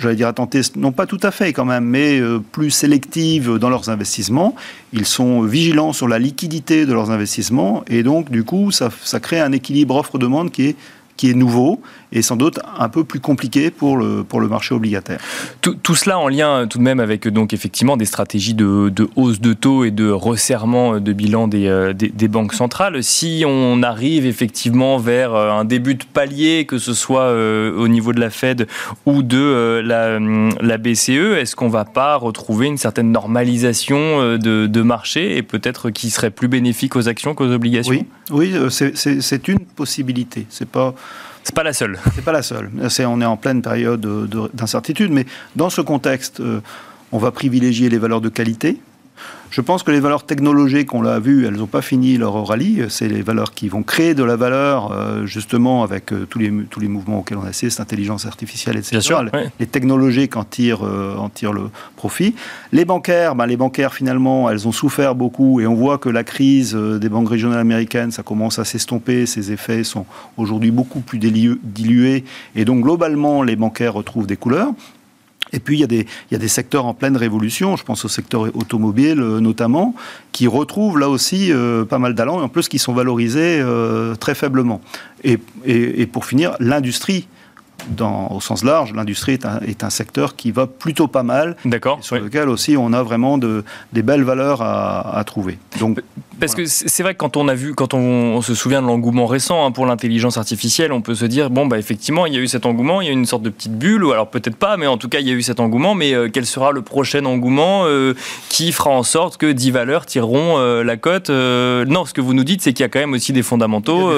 j'allais 0.00 0.16
dire 0.16 0.28
attentiste, 0.28 0.76
non 0.76 0.92
pas 0.92 1.06
tout 1.06 1.20
à 1.22 1.30
fait 1.30 1.52
quand 1.52 1.64
même, 1.64 1.84
mais 1.84 2.20
euh, 2.20 2.38
plus 2.38 2.70
sélective 2.70 3.58
dans 3.58 3.70
leurs 3.70 3.88
investissements. 3.88 4.54
Ils 4.92 5.06
sont 5.06 5.42
vigilants 5.42 5.92
sur 5.92 6.08
la 6.08 6.18
liquidité 6.18 6.84
de 6.84 6.92
leurs 6.92 7.10
investissements, 7.10 7.84
et 7.86 8.02
donc 8.02 8.30
du 8.30 8.44
coup, 8.44 8.70
ça, 8.70 8.90
ça 9.02 9.20
crée 9.20 9.40
un 9.40 9.52
équilibre 9.52 9.96
offre-demande 9.96 10.50
qui 10.50 10.68
est 10.68 10.76
qui 11.16 11.30
est 11.30 11.34
nouveau 11.34 11.80
et 12.12 12.22
sans 12.22 12.36
doute 12.36 12.58
un 12.78 12.88
peu 12.88 13.04
plus 13.04 13.20
compliqué 13.20 13.70
pour 13.70 13.96
le, 13.96 14.24
pour 14.24 14.40
le 14.40 14.48
marché 14.48 14.74
obligataire. 14.74 15.20
Tout, 15.60 15.94
cela 15.94 16.18
en 16.18 16.28
lien 16.28 16.66
tout 16.66 16.78
de 16.78 16.82
même 16.82 17.00
avec 17.00 17.28
donc 17.28 17.52
effectivement 17.52 17.96
des 17.96 18.04
stratégies 18.04 18.54
de, 18.54 18.88
de 18.88 19.08
hausse 19.16 19.40
de 19.40 19.52
taux 19.52 19.84
et 19.84 19.90
de 19.90 20.10
resserrement 20.10 21.00
de 21.00 21.12
bilan 21.12 21.48
des, 21.48 21.66
euh, 21.66 21.92
des, 21.92 22.28
banques 22.28 22.54
centrales. 22.54 23.02
Si 23.02 23.44
on 23.46 23.82
arrive 23.82 24.26
effectivement 24.26 24.98
vers 24.98 25.34
euh, 25.34 25.50
un 25.50 25.64
début 25.64 25.94
de 25.94 26.04
palier, 26.04 26.64
que 26.66 26.78
ce 26.78 26.94
soit 26.94 27.24
euh, 27.24 27.76
au 27.76 27.88
niveau 27.88 28.12
de 28.12 28.20
la 28.20 28.30
Fed 28.30 28.66
ou 29.06 29.22
de 29.22 29.82
la, 29.84 30.18
la 30.18 30.78
BCE, 30.78 31.36
est-ce 31.38 31.56
qu'on 31.56 31.68
va 31.68 31.84
pas 31.84 32.16
retrouver 32.16 32.66
une 32.66 32.78
certaine 32.78 33.12
normalisation 33.12 34.36
de, 34.38 34.66
de 34.66 34.82
marché 34.82 35.36
et 35.36 35.42
peut-être 35.42 35.90
qui 35.90 36.10
serait 36.10 36.30
plus 36.30 36.48
bénéfique 36.48 36.96
aux 36.96 37.08
actions 37.08 37.34
qu'aux 37.34 37.50
obligations? 37.50 38.04
Oui, 38.30 38.54
oui 38.54 38.70
c'est 38.70 39.48
une 39.48 39.60
possibilité. 39.60 40.46
C'est 40.48 40.68
pas 40.68 40.94
C'est 41.42 41.54
pas 41.54 41.62
la 41.64 41.72
seule. 41.72 41.98
C'est 42.14 42.24
pas 42.24 42.32
la 42.32 42.42
seule. 42.42 42.70
on 43.06 43.20
est 43.20 43.24
en 43.24 43.36
pleine 43.36 43.62
période 43.62 44.00
d'incertitude, 44.54 45.10
mais 45.10 45.26
dans 45.56 45.70
ce 45.70 45.80
contexte, 45.80 46.40
euh, 46.40 46.60
on 47.12 47.18
va 47.18 47.30
privilégier 47.30 47.88
les 47.88 47.98
valeurs 47.98 48.20
de 48.20 48.28
qualité, 48.28 48.80
je 49.52 49.60
pense 49.60 49.82
que 49.82 49.90
les 49.90 50.00
valeurs 50.00 50.24
technologiques, 50.24 50.94
on 50.94 51.02
l'a 51.02 51.18
vu, 51.18 51.46
elles 51.46 51.56
n'ont 51.56 51.66
pas 51.66 51.82
fini 51.82 52.16
leur 52.16 52.46
rallye. 52.46 52.86
C'est 52.88 53.06
les 53.06 53.20
valeurs 53.20 53.52
qui 53.52 53.68
vont 53.68 53.82
créer 53.82 54.14
de 54.14 54.24
la 54.24 54.34
valeur, 54.34 54.92
euh, 54.92 55.26
justement, 55.26 55.82
avec 55.82 56.10
euh, 56.10 56.26
tous, 56.28 56.38
les, 56.38 56.50
tous 56.70 56.80
les 56.80 56.88
mouvements 56.88 57.18
auxquels 57.18 57.36
on 57.36 57.44
assiste, 57.44 57.78
intelligence 57.78 58.24
artificielle, 58.24 58.76
etc. 58.78 58.92
Bien 58.92 59.00
sûr, 59.02 59.24
les 59.60 59.66
technologiques 59.66 60.36
en 60.36 60.44
tirent, 60.44 60.86
euh, 60.86 61.16
en 61.18 61.28
tirent 61.28 61.52
le 61.52 61.64
profit. 61.96 62.34
Les 62.72 62.86
bancaires, 62.86 63.34
ben, 63.34 63.44
les 63.44 63.58
bancaires, 63.58 63.92
finalement, 63.92 64.48
elles 64.48 64.66
ont 64.66 64.72
souffert 64.72 65.14
beaucoup 65.14 65.60
et 65.60 65.66
on 65.66 65.74
voit 65.74 65.98
que 65.98 66.08
la 66.08 66.24
crise 66.24 66.74
des 66.74 67.08
banques 67.10 67.28
régionales 67.28 67.60
américaines, 67.60 68.10
ça 68.10 68.22
commence 68.22 68.58
à 68.58 68.64
s'estomper. 68.64 69.26
Ces 69.26 69.52
effets 69.52 69.84
sont 69.84 70.06
aujourd'hui 70.38 70.70
beaucoup 70.70 71.00
plus 71.00 71.18
dilués. 71.18 72.24
Et 72.56 72.64
donc, 72.64 72.82
globalement, 72.82 73.42
les 73.42 73.56
bancaires 73.56 73.92
retrouvent 73.92 74.26
des 74.26 74.38
couleurs. 74.38 74.72
Et 75.52 75.60
puis, 75.60 75.76
il 75.76 75.80
y, 75.80 75.84
a 75.84 75.86
des, 75.86 76.06
il 76.30 76.32
y 76.32 76.34
a 76.34 76.38
des 76.38 76.48
secteurs 76.48 76.86
en 76.86 76.94
pleine 76.94 77.16
révolution, 77.16 77.76
je 77.76 77.84
pense 77.84 78.04
au 78.04 78.08
secteur 78.08 78.42
automobile 78.54 79.20
euh, 79.20 79.40
notamment, 79.40 79.94
qui 80.32 80.46
retrouvent 80.46 80.98
là 80.98 81.08
aussi 81.08 81.52
euh, 81.52 81.84
pas 81.84 81.98
mal 81.98 82.14
d'allant, 82.14 82.40
et 82.40 82.42
en 82.42 82.48
plus 82.48 82.68
qui 82.68 82.78
sont 82.78 82.94
valorisés 82.94 83.60
euh, 83.60 84.14
très 84.14 84.34
faiblement. 84.34 84.80
Et, 85.24 85.38
et, 85.64 86.02
et 86.02 86.06
pour 86.06 86.26
finir, 86.26 86.56
l'industrie 86.58 87.28
dans, 87.88 88.28
au 88.30 88.40
sens 88.40 88.64
large, 88.64 88.92
l'industrie 88.92 89.32
est 89.32 89.46
un, 89.46 89.60
est 89.60 89.84
un, 89.84 89.90
secteur 89.90 90.36
qui 90.36 90.52
va 90.52 90.66
plutôt 90.66 91.08
pas 91.08 91.22
mal. 91.22 91.56
D'accord. 91.64 91.98
Sur 92.02 92.16
lequel 92.16 92.48
aussi 92.48 92.76
on 92.76 92.92
a 92.92 93.02
vraiment 93.02 93.38
de, 93.38 93.64
des 93.92 94.02
belles 94.02 94.22
valeurs 94.22 94.62
à, 94.62 95.18
à 95.18 95.24
trouver. 95.24 95.58
Donc, 95.80 96.00
Parce 96.40 96.54
que 96.54 96.66
c'est 96.66 97.02
vrai 97.02 97.14
que 97.14 97.18
quand 97.18 97.36
on 97.36 97.48
a 97.48 97.54
vu, 97.54 97.74
quand 97.74 97.94
on, 97.94 98.40
se 98.42 98.54
souvient 98.54 98.82
de 98.82 98.86
l'engouement 98.86 99.26
récent 99.26 99.64
hein, 99.64 99.70
pour 99.70 99.86
l'intelligence 99.86 100.36
artificielle, 100.36 100.92
on 100.92 101.00
peut 101.00 101.14
se 101.14 101.24
dire 101.24 101.50
bon 101.50 101.66
bah 101.66 101.78
effectivement 101.78 102.26
il 102.26 102.34
y 102.34 102.36
a 102.36 102.40
eu 102.40 102.48
cet 102.48 102.66
engouement, 102.66 103.00
il 103.00 103.06
y 103.06 103.08
a 103.08 103.12
eu 103.12 103.14
une 103.14 103.26
sorte 103.26 103.42
de 103.42 103.50
petite 103.50 103.78
bulle, 103.78 104.04
ou 104.04 104.12
alors 104.12 104.28
peut-être 104.28 104.56
pas, 104.56 104.76
mais 104.76 104.86
en 104.86 104.96
tout 104.96 105.08
cas 105.08 105.20
il 105.20 105.28
y 105.28 105.30
a 105.30 105.34
eu 105.34 105.42
cet 105.42 105.60
engouement. 105.60 105.94
Mais 105.94 106.14
euh, 106.14 106.28
quel 106.32 106.46
sera 106.46 106.72
le 106.72 106.82
prochain 106.82 107.24
engouement 107.24 107.82
euh, 107.86 108.14
qui 108.48 108.72
fera 108.72 108.90
en 108.90 109.02
sorte 109.02 109.36
que 109.36 109.52
10 109.52 109.70
valeurs 109.70 110.06
tireront 110.06 110.58
euh, 110.58 110.82
la 110.82 110.96
cote 110.96 111.30
Non, 111.30 112.04
ce 112.04 112.12
que 112.12 112.20
vous 112.20 112.34
nous 112.34 112.44
dites, 112.44 112.62
c'est 112.62 112.72
qu'il 112.72 112.82
y 112.82 112.86
a 112.86 112.88
quand 112.88 113.00
même 113.00 113.12
aussi 113.12 113.32
des 113.32 113.42
fondamentaux 113.42 114.08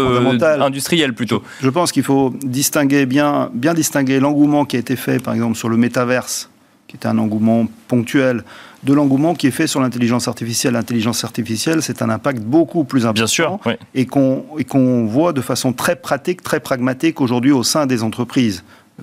industriels 0.43 1.15
plutôt. 1.15 1.43
Je, 1.61 1.67
je 1.67 1.71
pense 1.71 1.93
qu'il 1.93 2.05
faut 2.05 2.33
distinguer 2.43 3.07
bien 3.07 3.51
bien 3.53 3.75
distinguer 3.75 4.21
l'engouement 4.21 4.65
qui 4.65 4.77
a 4.77 4.79
été 4.79 4.97
fait, 4.97 5.23
par 5.23 5.35
exemple, 5.35 5.57
sur 5.57 5.69
le 5.69 5.77
métaverse, 5.77 6.51
qui 6.87 6.97
était 6.97 7.09
un 7.09 7.19
engouement 7.19 7.67
ponctuel, 7.89 8.45
de 8.85 8.93
l'engouement 8.93 9.35
qui 9.35 9.47
est 9.47 9.51
fait 9.51 9.67
sur 9.67 9.81
l'intelligence 9.81 10.29
artificielle. 10.29 10.75
L'intelligence 10.75 11.25
artificielle, 11.25 11.83
c'est 11.83 12.03
un 12.03 12.11
impact 12.11 12.41
beaucoup 12.41 12.85
plus 12.85 13.07
important 13.07 13.15
Bien 13.15 13.27
sûr, 13.27 13.59
et 13.95 14.07
qu'on 14.07 15.07
voit 15.07 15.33
de 15.33 15.41
façon 15.41 15.73
très 15.73 15.97
pratique, 15.97 16.43
très 16.43 16.61
pragmatique 16.61 17.21
aujourd'hui 17.21 17.53
au 17.53 17.63
sein 17.63 17.87
des 17.87 18.03
entreprises. 18.03 18.63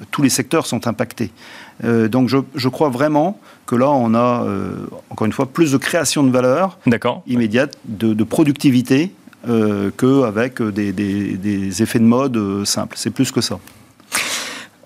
Tous 0.10 0.22
les 0.22 0.30
secteurs 0.30 0.67
sont 0.67 0.88
impactés. 0.88 1.32
Euh, 1.84 2.08
donc 2.08 2.30
je, 2.30 2.38
je, 2.56 2.70
crois 2.70 2.89
vraiment 2.89 3.39
que 3.65 3.76
là, 3.76 3.89
on 3.89 4.13
a, 4.13 4.46
euh, 4.46 4.86
encore 5.10 5.26
une 5.26 5.34
fois, 5.34 5.48
plus 5.48 5.72
de 5.74 5.78
création 5.78 6.24
de 6.24 6.32
valeur 6.32 6.78
immédiate, 7.28 7.78
de, 7.86 8.13
de 8.13 8.24
productivité, 8.24 9.12
euh, 9.50 9.89
qu'avec 9.98 10.62
des, 10.62 10.94
des, 10.94 11.36
des, 11.36 11.84
effets 11.84 12.00
de 12.00 12.06
mode 12.06 12.63
simples. 12.63 12.96
C'est 12.98 13.10
plus 13.10 13.32
que 13.32 13.41
ça. 13.41 13.60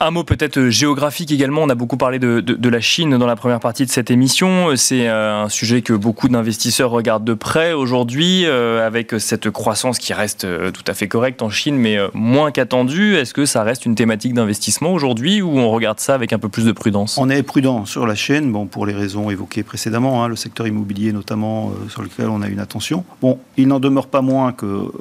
Un 0.01 0.11
mot 0.11 0.25
peut-être 0.25 0.57
euh, 0.57 0.69
géographique 0.69 1.31
également. 1.31 1.61
On 1.61 1.69
a 1.69 1.75
beaucoup 1.75 1.95
parlé 1.95 2.19
de, 2.19 2.69
la 2.69 2.81
Chine 2.81 3.17
dans 3.17 3.27
la 3.27 3.37
première 3.37 3.61
partie 3.61 3.85
de 3.85 3.89
cette 3.89 4.11
émission. 4.11 4.75
C'est 4.75 5.07
euh, 5.07 5.43
un 5.43 5.49
sujet 5.49 5.81
que 5.81 5.93
beaucoup 5.93 6.27
d'investisseurs 6.27 6.89
regardent 6.89 7.23
de 7.23 7.33
près 7.33 7.71
aujourd'hui, 7.71 8.45
euh, 8.45 8.85
avec 8.85 9.15
cette 9.19 9.49
croissance 9.49 9.97
qui 9.97 10.13
reste 10.13 10.45
tout 10.73 10.83
à 10.87 10.93
fait 10.93 11.07
correcte 11.07 11.41
en 11.41 11.49
Chine, 11.49 11.77
mais 11.77 11.97
moins 12.13 12.51
qu'attendue. 12.51 13.15
Est-ce 13.15 13.33
que 13.33 13.45
ça 13.45 13.63
reste 13.63 13.85
une 13.85 13.95
thématique 13.95 14.33
d'investissement 14.33 14.91
aujourd'hui 14.91 15.41
ou 15.41 15.57
on 15.57 15.69
regarde 15.69 15.99
ça 15.99 16.13
avec 16.13 16.33
un 16.33 16.39
peu 16.39 16.49
plus 16.49 16.65
de 16.65 16.73
prudence? 16.73 17.17
On 17.17 17.29
est 17.29 17.43
prudent 17.43 17.85
sur 17.85 18.05
la 18.05 18.15
Chine, 18.15 18.51
bon, 18.51 18.65
pour 18.65 18.85
les 18.85 18.93
raisons 18.93 19.29
évoquées 19.29 19.63
précédemment, 19.63 20.23
hein, 20.23 20.27
le 20.27 20.35
secteur 20.35 20.67
immobilier 20.67 21.13
notamment, 21.13 21.71
sur 21.89 22.01
lequel 22.01 22.27
on 22.27 22.41
a 22.41 22.47
une 22.47 22.59
attention. 22.59 23.05
Bon, 23.21 23.39
il 23.55 23.67
n'en 23.67 23.79
demeure 23.79 24.07
pas 24.07 24.21
moins 24.21 24.51
qu'on 24.51 24.91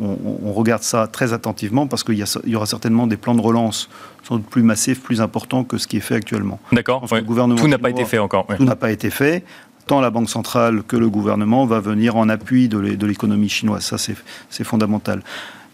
on, 0.00 0.52
regarde 0.52 0.82
ça 0.82 1.06
très 1.06 1.32
attentivement 1.32 1.86
parce 1.86 2.02
qu'il 2.02 2.24
y 2.46 2.56
aura 2.56 2.66
certainement 2.66 3.06
des 3.06 3.16
plans 3.16 3.34
de 3.34 3.40
relance 3.40 3.88
sont 4.26 4.40
plus 4.40 4.62
massif, 4.62 5.00
plus 5.00 5.20
important 5.20 5.64
que 5.64 5.78
ce 5.78 5.86
qui 5.86 5.98
est 5.98 6.00
fait 6.00 6.16
actuellement. 6.16 6.58
D'accord. 6.72 7.04
Tout 7.08 7.68
n'a 7.68 7.78
pas 7.78 7.90
été 7.90 8.04
fait 8.04 8.18
encore. 8.18 8.46
Tout 8.56 8.64
n'a 8.64 8.76
pas 8.76 8.90
été 8.90 9.10
fait. 9.10 9.44
Tant 9.86 10.00
la 10.00 10.10
Banque 10.10 10.28
centrale 10.28 10.82
que 10.82 10.96
le 10.96 11.08
gouvernement 11.08 11.64
va 11.64 11.78
venir 11.78 12.16
en 12.16 12.28
appui 12.28 12.68
de 12.68 13.06
l'économie 13.06 13.48
chinoise. 13.48 13.84
Ça, 13.84 13.98
c'est 13.98 14.64
fondamental. 14.64 15.22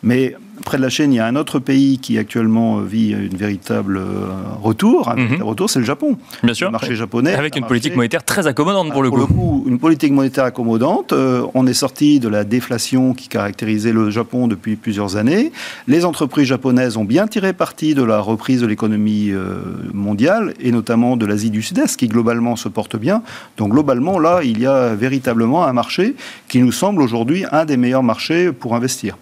Mais 0.02 0.34
près 0.62 0.78
de 0.78 0.82
la 0.82 0.88
chaîne, 0.88 1.12
il 1.12 1.16
y 1.16 1.20
a 1.20 1.26
un 1.26 1.36
autre 1.36 1.58
pays 1.58 1.98
qui 1.98 2.18
actuellement 2.18 2.78
vit 2.78 3.10
une 3.10 3.36
véritable 3.36 3.98
euh, 3.98 4.26
retour. 4.60 5.08
Un 5.08 5.16
mhm. 5.16 5.42
retour, 5.42 5.68
c'est 5.70 5.78
le 5.78 5.84
Japon. 5.84 6.16
Bien 6.42 6.54
sûr. 6.54 6.68
Le 6.68 6.72
marché 6.72 6.96
japonais. 6.96 7.34
Avec 7.34 7.56
une 7.56 7.66
politique 7.66 7.94
monétaire 7.94 8.24
très 8.24 8.46
accommodante 8.46 8.90
pour 8.92 9.02
le 9.02 9.10
coup. 9.10 9.16
Pour 9.16 9.28
le 9.28 9.34
coup, 9.34 9.64
une 9.66 9.78
politique 9.78 10.12
monétaire 10.12 10.44
accommodante. 10.44 11.12
Euh, 11.12 11.46
on 11.54 11.66
est 11.66 11.74
sorti 11.74 12.20
de 12.20 12.28
la 12.28 12.44
déflation 12.44 13.14
qui 13.14 13.28
caractérisait 13.28 13.92
le 13.92 14.10
Japon 14.10 14.48
depuis 14.48 14.76
plusieurs 14.76 15.16
années. 15.16 15.52
Les 15.86 16.04
entreprises 16.04 16.46
japonaises 16.46 16.96
ont 16.96 17.04
bien 17.04 17.26
tiré 17.26 17.52
parti 17.52 17.94
de 17.94 18.02
la 18.02 18.20
reprise 18.20 18.60
de 18.60 18.66
l'économie 18.66 19.30
euh, 19.30 19.60
mondiale 19.92 20.54
et 20.60 20.72
notamment 20.72 21.16
de 21.16 21.26
l'Asie 21.26 21.50
du 21.50 21.62
Sud-Est 21.62 21.96
qui 21.96 22.08
globalement 22.08 22.56
se 22.56 22.68
porte 22.68 22.96
bien. 22.96 23.22
Donc 23.56 23.72
globalement, 23.72 24.18
là, 24.18 24.40
il 24.42 24.60
y 24.60 24.66
a 24.66 24.94
véritablement 24.94 25.64
un 25.64 25.72
marché 25.72 26.14
qui 26.48 26.60
nous 26.60 26.72
semble 26.72 27.02
aujourd'hui 27.02 27.44
un 27.52 27.64
des 27.64 27.76
meilleurs 27.76 28.02
marchés 28.02 28.52
pour 28.52 28.74
investir. 28.74 29.16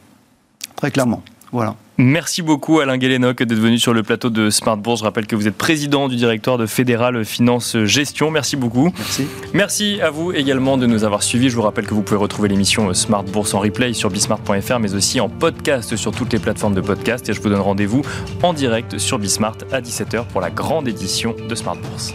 Très 0.81 0.91
clairement. 0.91 1.23
Voilà. 1.53 1.75
Merci 1.99 2.41
beaucoup 2.41 2.81
Alain 2.81 2.97
Guélénoc 2.97 3.43
d'être 3.43 3.59
venu 3.59 3.79
sur 3.79 3.93
le 3.93 4.03
plateau 4.03 4.31
de 4.31 4.49
Smart 4.49 4.79
Bourse. 4.79 5.01
Je 5.01 5.05
rappelle 5.05 5.27
que 5.27 5.37
vous 5.37 5.47
êtes 5.47 5.57
président 5.57 6.09
du 6.09 6.17
directoire 6.17 6.57
de 6.57 6.65
Fédéral 6.65 7.23
Finance 7.27 7.77
Gestion. 7.85 8.31
Merci 8.31 8.57
beaucoup. 8.57 8.91
Merci. 8.97 9.27
Merci 9.53 10.01
à 10.01 10.09
vous 10.09 10.33
également 10.33 10.79
de 10.79 10.87
nous 10.87 11.05
avoir 11.05 11.23
suivis. 11.23 11.51
Je 11.51 11.57
vous 11.57 11.63
rappelle 11.63 11.87
que 11.87 11.93
vous 11.93 12.01
pouvez 12.01 12.19
retrouver 12.19 12.49
l'émission 12.49 12.95
Smart 12.95 13.25
Bourse 13.25 13.53
en 13.53 13.59
replay 13.59 13.93
sur 13.93 14.09
bismart.fr 14.09 14.79
mais 14.79 14.95
aussi 14.95 15.21
en 15.21 15.29
podcast 15.29 15.97
sur 15.97 16.13
toutes 16.13 16.33
les 16.33 16.39
plateformes 16.39 16.75
de 16.75 16.81
podcast. 16.81 17.29
Et 17.29 17.35
je 17.35 17.43
vous 17.43 17.51
donne 17.51 17.61
rendez-vous 17.61 18.01
en 18.43 18.55
direct 18.55 18.97
sur 18.97 19.19
Bismart 19.19 19.59
à 19.71 19.83
17h 19.83 20.25
pour 20.29 20.41
la 20.41 20.51
grande 20.51 20.89
édition 20.89 21.37
de 21.47 21.55
Smart 21.55 21.77
Bourse. 21.77 22.15